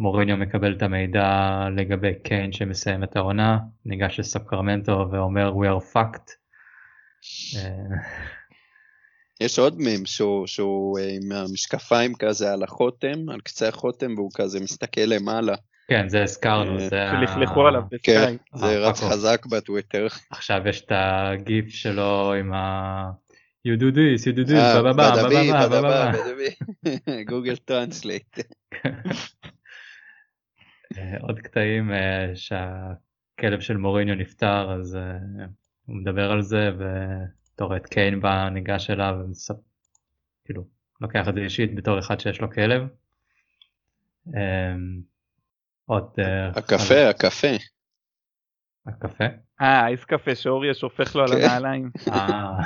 [0.00, 6.32] מוריניו מקבל את המידע לגבי קיין שמסיים את העונה, ניגש לסקרמנטו ואומר we are fucked.
[9.40, 14.30] יש עוד מים שהוא, שהוא אה, עם המשקפיים כזה על החותם, על קצה החותם, והוא
[14.34, 15.54] כזה מסתכל למעלה.
[15.88, 17.10] כן, זה הזכרנו, אה, זה...
[17.20, 18.14] שלכלכו עליו בסקאי.
[18.14, 20.06] כן, זה אה, רץ חזק בטוויטר.
[20.30, 23.10] עכשיו יש את הגיף שלו עם ה...
[23.68, 26.10] you do this, you do this, בבבה, בבבה, בבבה.
[27.28, 28.38] גוגל טרנסלייט.
[31.20, 31.90] עוד קטעים
[32.34, 34.98] שהכלב של מוריניו נפטר, אז
[35.86, 36.70] הוא מדבר על זה,
[37.54, 39.14] אתה רואה את קיין בא ניגש אליו
[40.44, 40.64] כאילו
[41.00, 42.82] לוקח את זה אישית בתור אחד שיש לו כלב.
[45.86, 47.56] עוד אה, הקפה הקפה.
[48.86, 49.24] הקפה?
[49.60, 51.44] אה האיס קפה שאוריה שופך לו על כן.
[51.44, 51.90] הנעליים.
[52.12, 52.62] אה.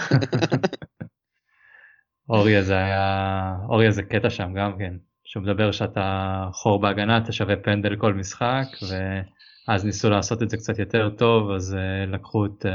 [2.29, 4.95] אוריה זה היה אוריה זה קטע שם גם כן
[5.25, 10.57] שהוא מדבר שאתה חור בהגנה אתה שווה פנדל כל משחק ואז ניסו לעשות את זה
[10.57, 12.67] קצת יותר טוב אז אה, לקחו את.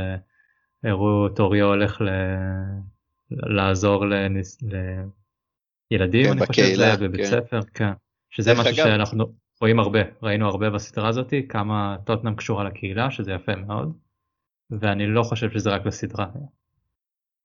[0.83, 2.09] הראו את אוריו הולך ל...
[3.31, 4.57] לעזור לניס...
[5.91, 7.27] לילדים, כן, אני חושב, זה בבית כן.
[7.27, 7.91] ספר, כן.
[8.29, 8.75] שזה משהו אגב...
[8.75, 9.25] שאנחנו
[9.61, 13.97] רואים הרבה, ראינו הרבה בסדרה הזאת, כמה טוטנאם קשורה לקהילה, שזה יפה מאוד,
[14.69, 16.27] ואני לא חושב שזה רק לסדרה.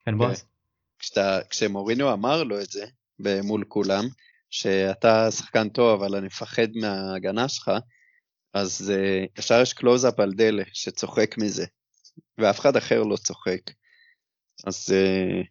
[0.05, 0.45] כן בועז?
[0.99, 2.85] כשאתה, כשמורינו אמר לו את זה,
[3.43, 4.05] מול כולם,
[4.51, 7.71] שאתה שחקן טוב אבל אני מפחד מההגנה שלך,
[8.55, 11.67] אז uh, ישר יש קלוזאפ על דלה שצוחק מזה,
[12.39, 13.61] ואף אחד אחר לא צוחק.
[14.67, 14.93] אז...
[14.93, 15.43] אה,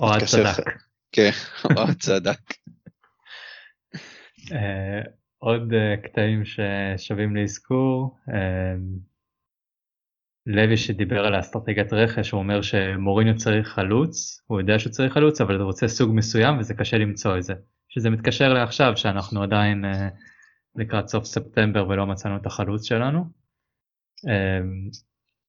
[0.00, 0.64] אוהד צדק.
[1.12, 1.30] כן,
[1.76, 2.40] אוהד צדק.
[5.42, 8.18] אה, עוד אה, קטעים ששווים לאזכור.
[10.46, 15.40] לוי שדיבר על האסטרטגיית רכש, הוא אומר שמוריניו צריך חלוץ, הוא יודע שהוא צריך חלוץ,
[15.40, 17.54] אבל הוא רוצה סוג מסוים וזה קשה למצוא את זה.
[17.88, 19.84] שזה מתקשר לעכשיו שאנחנו עדיין
[20.76, 23.24] לקראת סוף ספטמבר ולא מצאנו את החלוץ שלנו.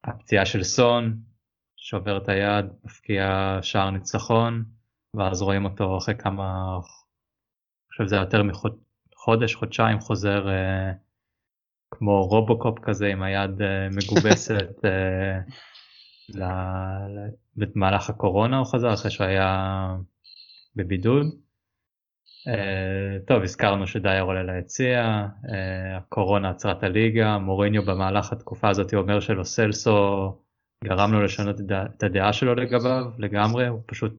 [0.04, 1.18] הפציעה של סון,
[1.78, 4.64] שובר את היד, מפקיע שער ניצחון,
[5.14, 6.82] ואז רואים אותו אחרי כמה, אני
[7.92, 8.44] חושב שזה יותר
[9.28, 10.92] מחודש, חודשיים חוזר אה,
[11.92, 15.40] כמו רובוקופ כזה עם היד אה, מגובסת אה,
[17.56, 19.88] במהלך הקורונה הוא חזר אחרי שהוא היה
[20.76, 21.26] בבידוד.
[22.48, 25.48] Uh, טוב הזכרנו שדייר עולה ליציע, uh,
[25.98, 30.32] הקורונה עצרה את הליגה, מוריניו במהלך התקופה הזאת אומר שלו סלסו
[30.84, 34.14] גרם לו לשנות את הדעה שלו לגביו לגמרי, הוא פשוט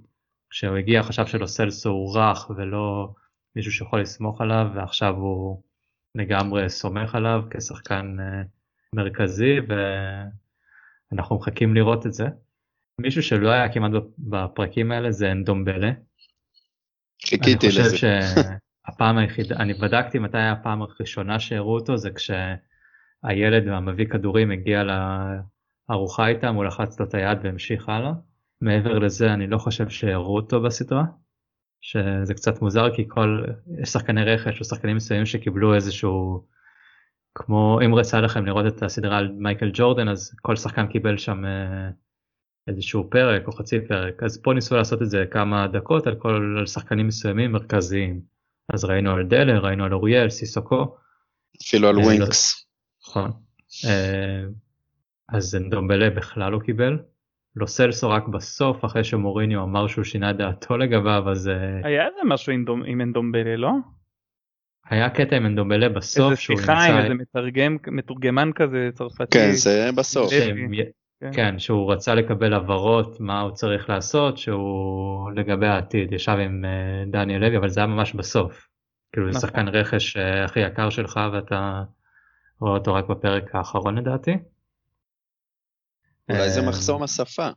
[0.51, 3.09] כשהוא הגיע חשב שלו סלסו הוא רך ולא
[3.59, 5.63] מישהו שיכול לסמוך עליו ועכשיו הוא
[6.15, 8.47] לגמרי סומך עליו כשחקן uh,
[8.95, 9.57] מרכזי
[11.13, 12.27] ואנחנו מחכים לראות את זה.
[13.01, 15.91] מישהו שלא היה כמעט בפרקים האלה זה אנדומבלה
[17.27, 17.81] חיכיתי לזה.
[17.81, 17.97] אני חושב
[18.87, 24.83] שהפעם היחידה, אני בדקתי מתי הפעם הראשונה שהראו אותו, זה כשהילד המביא כדורים הגיע
[25.89, 28.13] לארוחה איתם, הוא לחץ לו את היד והמשיך הלאה.
[28.61, 31.05] מעבר לזה אני לא חושב שהראו אותו בסדרה,
[31.81, 33.45] שזה קצת מוזר כי כל,
[33.85, 36.45] שחקני רכש או שחקנים מסוימים שקיבלו איזשהו,
[37.35, 41.45] כמו אם יצא לכם לראות את הסדרה על מייקל ג'ורדן אז כל שחקן קיבל שם
[41.45, 41.91] אה,
[42.69, 46.57] איזשהו פרק או חצי פרק אז פה ניסו לעשות את זה כמה דקות על כל
[46.59, 48.21] על שחקנים מסוימים מרכזיים
[48.75, 50.97] אז ראינו על דלה ראינו על אוריה סיסוקו.
[51.63, 52.67] אפילו על אה, ווינקס.
[53.03, 53.33] נכון.
[53.85, 54.43] אה,
[55.29, 56.99] אז דומבלה בכלל לא קיבל.
[57.57, 62.21] לא סלסו רק בסוף אחרי שמוריניו אמר שהוא שינה דעתו לגביו אז אה, היה איזה
[62.25, 62.83] משהו עם, דומ...
[62.87, 63.71] עם אנדומבלה לא?
[64.91, 69.39] היה קטע עם אנדומבלה בסוף איזה שיחה עם איזה מתרגם, מתורגמן כזה צרפתי.
[69.39, 70.31] כן, זה בסוף.
[71.21, 71.31] כן.
[71.33, 77.11] כן, שהוא רצה לקבל הבהרות מה הוא צריך לעשות, שהוא לגבי העתיד, ישב עם uh,
[77.11, 78.69] דניאל לוי, אבל זה היה ממש בסוף.
[79.13, 79.49] כאילו זה נכון.
[79.49, 81.83] שחקן רכש uh, הכי יקר שלך ואתה
[82.61, 84.37] רואה אותו רק בפרק האחרון לדעתי.
[86.31, 87.49] אולי זה מחסום השפה.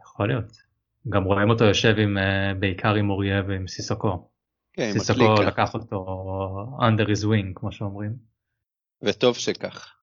[0.00, 0.70] יכול להיות.
[1.08, 4.30] גם רואים אותו יושב עם, uh, בעיקר עם אוריה ועם סיסוקו.
[4.72, 6.06] כן, סיסוקו לקח אותו
[6.78, 8.16] under his wing כמו שאומרים.
[9.02, 9.94] וטוב שכך.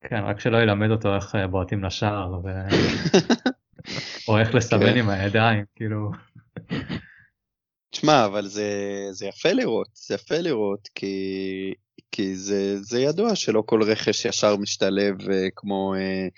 [0.00, 2.48] כן, רק שלא ילמד אותו איך אה, בועטים לשער, ו...
[4.28, 4.98] או איך לסמן כן.
[4.98, 6.10] עם הידיים, כאילו.
[7.90, 8.70] תשמע, אבל זה,
[9.10, 11.74] זה יפה לראות, זה יפה לראות, כי,
[12.12, 16.28] כי זה, זה ידוע שלא כל רכש ישר משתלב אה, כמו, אה,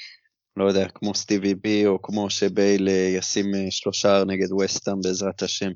[0.56, 5.70] לא יודע, כמו סטיבי בי, או כמו שבייל ישים שלושה נגד וסטאם בעזרת השם.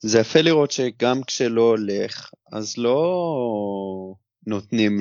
[0.00, 4.14] זה יפה לראות שגם כשלא הולך, אז לא...
[4.46, 4.98] נותנים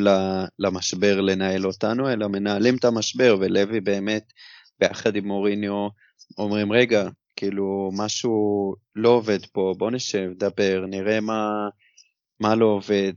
[0.59, 4.33] למשבר לנהל אותנו, אלא מנהלים את המשבר, ולוי באמת,
[4.79, 5.87] ביחד עם מוריניו,
[6.37, 11.49] אומרים, רגע, כאילו, משהו לא עובד פה, בוא נשב, דבר, נראה מה,
[12.39, 13.13] מה לא עובד.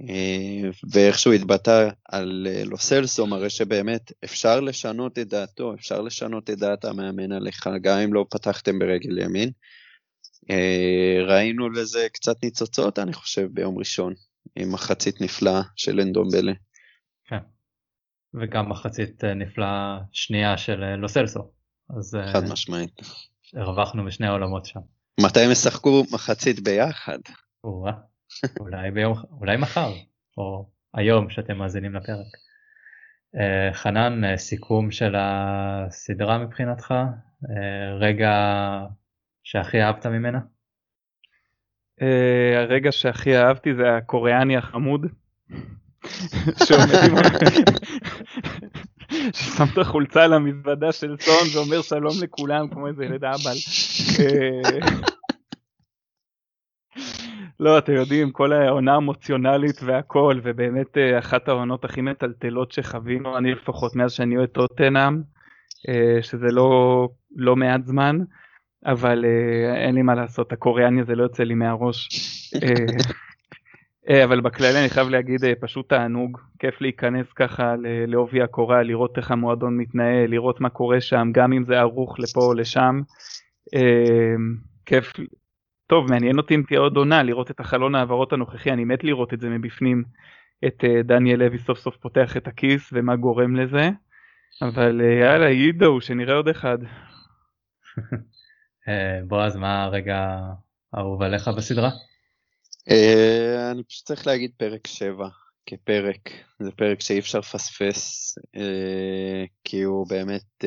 [0.00, 6.50] אה, ואיך שהוא התבטא על אה, לוסלסו, מראה שבאמת אפשר לשנות את דעתו, אפשר לשנות
[6.50, 9.50] את דעת המאמן עליך, גם אם לא פתחתם ברגל ימין.
[10.50, 14.14] אה, ראינו לזה קצת ניצוצות, אני חושב, ביום ראשון.
[14.56, 16.52] עם מחצית נפלאה של אנדומבלה.
[17.24, 17.38] כן.
[18.34, 21.40] וגם מחצית אה, נפלאה שנייה של לוסלסו.
[21.98, 23.00] אז חד משמעית.
[23.54, 24.80] הרווחנו בשני העולמות שם.
[25.20, 27.18] מתי הם ישחקו מחצית ביחד?
[28.60, 29.92] אולי ביום, אולי מחר,
[30.38, 32.26] או היום שאתם מאזינים לפרק.
[33.72, 36.94] חנן, סיכום של הסדרה מבחינתך?
[38.00, 38.32] רגע
[39.42, 40.38] שהכי אהבת ממנה?
[42.00, 45.06] Uh, הרגע שהכי אהבתי זה הקוריאני החמוד.
[46.64, 46.76] ששם
[49.72, 53.54] את החולצה על המזוודה של סון ואומר שלום לכולם כמו איזה ילד אבל.
[57.60, 63.38] אה, לא, אתם יודעים, כל העונה אמוציונלית והכל, ובאמת אה, אחת העונות הכי מטלטלות שחווינו,
[63.38, 65.22] אני לפחות מאז שאני אוהד טוטנאם,
[66.22, 68.18] שזה לא, לא מעט זמן.
[68.86, 72.08] אבל uh, אין לי מה לעשות, הקוריאני הזה לא יוצא לי מהראש.
[74.24, 77.74] אבל בכללי אני חייב להגיד פשוט תענוג, כיף להיכנס ככה
[78.06, 82.40] לעובי הקורה, לראות איך המועדון מתנהל, לראות מה קורה שם, גם אם זה ערוך לפה
[82.40, 83.00] או לשם.
[84.86, 85.12] כיף,
[85.88, 89.34] טוב מעניין אותי אם תהיה עוד עונה, לראות את החלון העברות הנוכחי, אני מת לראות
[89.34, 90.04] את זה מבפנים,
[90.66, 93.90] את uh, דניאל לוי סוף סוף פותח את הכיס ומה גורם לזה.
[94.62, 96.78] אבל יאללה יידו שנראה עוד אחד.
[98.88, 100.38] אה, בועז, מה הרגע
[100.92, 101.90] האהוב עליך בסדרה?
[102.90, 105.28] אה, אני פשוט צריך להגיד פרק 7
[105.66, 106.30] כפרק,
[106.60, 110.64] זה פרק שאי אפשר לפספס, אה, כי הוא באמת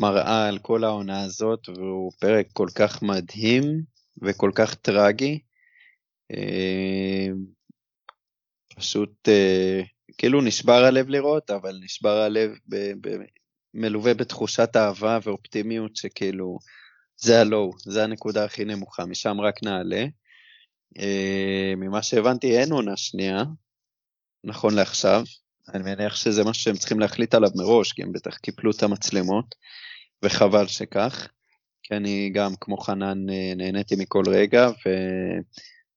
[0.00, 3.82] מראה על כל העונה הזאת, והוא פרק כל כך מדהים
[4.22, 5.38] וכל כך טרגי.
[8.76, 9.28] פשוט
[10.18, 12.50] כאילו נשבר הלב לראות, אבל נשבר הלב
[13.74, 16.58] מלווה בתחושת אהבה ואופטימיות שכאילו
[17.16, 20.04] זה הלואו, זה הנקודה הכי נמוכה, משם רק נעלה.
[20.98, 23.44] Uh, ממה שהבנתי אין עונה שנייה,
[24.44, 25.22] נכון לעכשיו,
[25.74, 29.54] אני מניח שזה משהו שהם צריכים להחליט עליו מראש, כי הם בטח קיפלו את המצלמות,
[30.22, 31.28] וחבל שכך,
[31.82, 34.68] כי אני גם כמו חנן אה, נהניתי מכל רגע,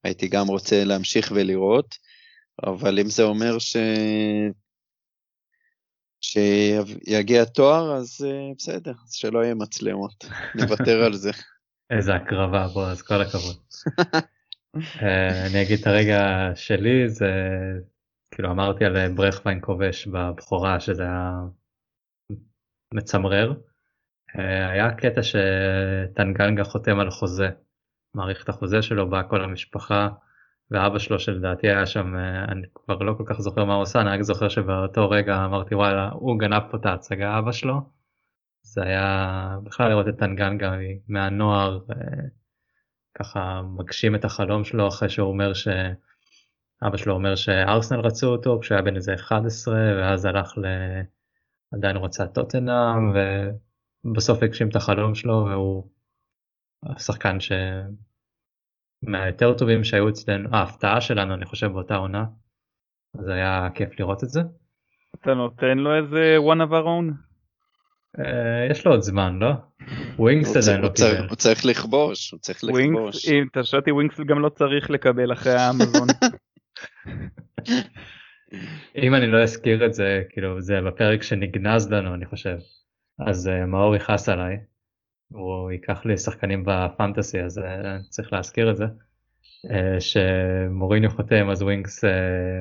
[0.04, 1.96] והייתי גם רוצה להמשיך ולראות,
[2.64, 3.78] אבל אם זה אומר ש...
[6.22, 10.26] כשיגיע תואר אז uh, בסדר, אז שלא יהיה מצלמות,
[10.62, 11.32] נוותר על זה.
[11.90, 13.56] איזה הקרבה בוא, אז כל הכבוד.
[13.88, 15.02] uh,
[15.50, 17.32] אני אגיד את הרגע שלי, זה
[18.32, 21.32] כאילו אמרתי על ברכווין כובש בבכורה שזה היה
[22.94, 23.54] מצמרר.
[24.36, 27.50] Uh, היה קטע שטנגנגה חותם על חוזה,
[28.14, 30.10] מעריך את החוזה שלו, בא כל המשפחה.
[30.72, 34.02] ואבא שלו שלדעתי היה שם, אה, אני כבר לא כל כך זוכר מה הוא עושה,
[34.02, 37.82] אני רק זוכר שבאותו רגע אמרתי וואלה, הוא גנב פה את ההצגה אבא שלו.
[38.62, 40.74] זה היה בכלל לראות את טנגנגה
[41.08, 41.96] מהנוער, אה,
[43.20, 45.68] ככה מגשים את החלום שלו אחרי שהוא אומר ש...
[46.88, 50.66] אבא שלו אומר שארסנל רצו אותו כשהוא היה בן איזה 11 ואז הלך ל...
[51.74, 53.14] עדיין הוא רצה טוטנאם
[54.06, 55.88] ובסוף הגשים את החלום שלו והוא
[56.98, 57.52] שחקן ש...
[59.04, 62.26] מהיותר טובים שהיו אצלנו, ההפתעה שלנו אני חושב באותה עונה.
[63.20, 64.42] אז היה כיף לראות את זה.
[65.22, 67.14] אתה נותן לו איזה one of our own?
[68.18, 69.52] Uh, יש לו עוד זמן לא?
[70.18, 71.28] ווינקס עדיין לא קיבל.
[71.30, 73.30] הוא צריך לכבוש, הוא צריך לכבוש.
[73.30, 76.08] אם אתה שואל אותי ווינקס גם לא צריך לקבל אחרי האמזון.
[79.04, 82.58] אם אני לא אזכיר את זה, כאילו זה בפרק שנגנז לנו אני חושב.
[83.26, 84.58] אז אה, מאור יכעס עליי.
[85.32, 88.86] הוא ייקח לי שחקנים בפנטסי אז אה, צריך להזכיר את זה.
[89.70, 92.10] אה, שמוריניו חותם אז ווינקס אה,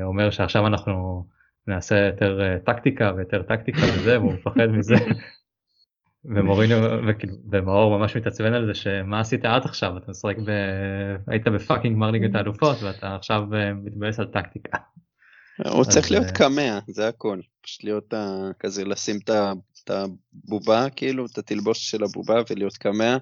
[0.05, 1.27] אומר שעכשיו אנחנו
[1.67, 4.95] נעשה יותר אה, טקטיקה ויותר טקטיקה וזה והוא מפחד מזה.
[6.25, 6.79] ומוריניו
[7.51, 10.51] ומאור ממש מתעצבן על זה שמה עשית עד עכשיו אתה משחק ב...
[11.27, 13.43] היית בפאקינג גמר ליגת האלופות ואתה עכשיו
[13.75, 14.79] מתבאס על טקטיקה.
[15.73, 17.41] הוא צריך להיות קמע, זה הכל.
[17.63, 18.15] פשוט להיות
[18.61, 19.53] כזה, לשים את ה-
[19.91, 20.09] את
[20.45, 23.17] הבובה, כאילו, את התלבושת של הבובה, ולהיות קמע,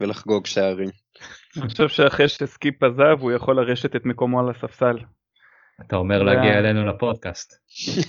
[0.00, 0.88] ולחגוג שערים.
[1.56, 4.98] אני חושב שאחרי שסקיפ עזב הוא יכול לרשת את מקומו על הספסל.
[5.80, 7.52] אתה אומר להגיע אלינו לפודקאסט.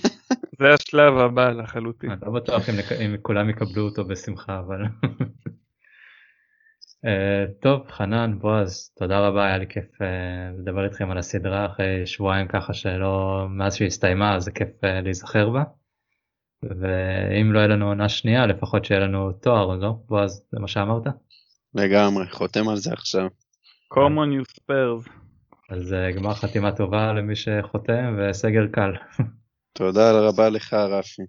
[0.60, 2.10] זה השלב הבא לחלוטין.
[2.10, 2.68] אני לא בטוח
[3.00, 4.82] אם, כולם יקבלו אותו בשמחה אבל.
[7.06, 10.06] אה, טוב חנן בועז תודה רבה היה לי כיף אה,
[10.58, 15.00] לדבר איתכם על הסדרה אחרי שבועיים ככה שלא מאז שהיא הסתיימה אז זה כיף אה,
[15.00, 15.62] להיזכר בה.
[16.80, 21.02] ואם לא יהיה לנו עונה שנייה לפחות שיהיה לנו תואר לא בועז זה מה שאמרת
[21.74, 23.26] לגמרי, חותם על זה עכשיו.
[23.94, 25.10] common you spurs.
[25.70, 28.92] אז אה, גמר חתימה טובה למי שחותם וסגר קל.
[29.78, 31.22] תודה רבה לך, רפי.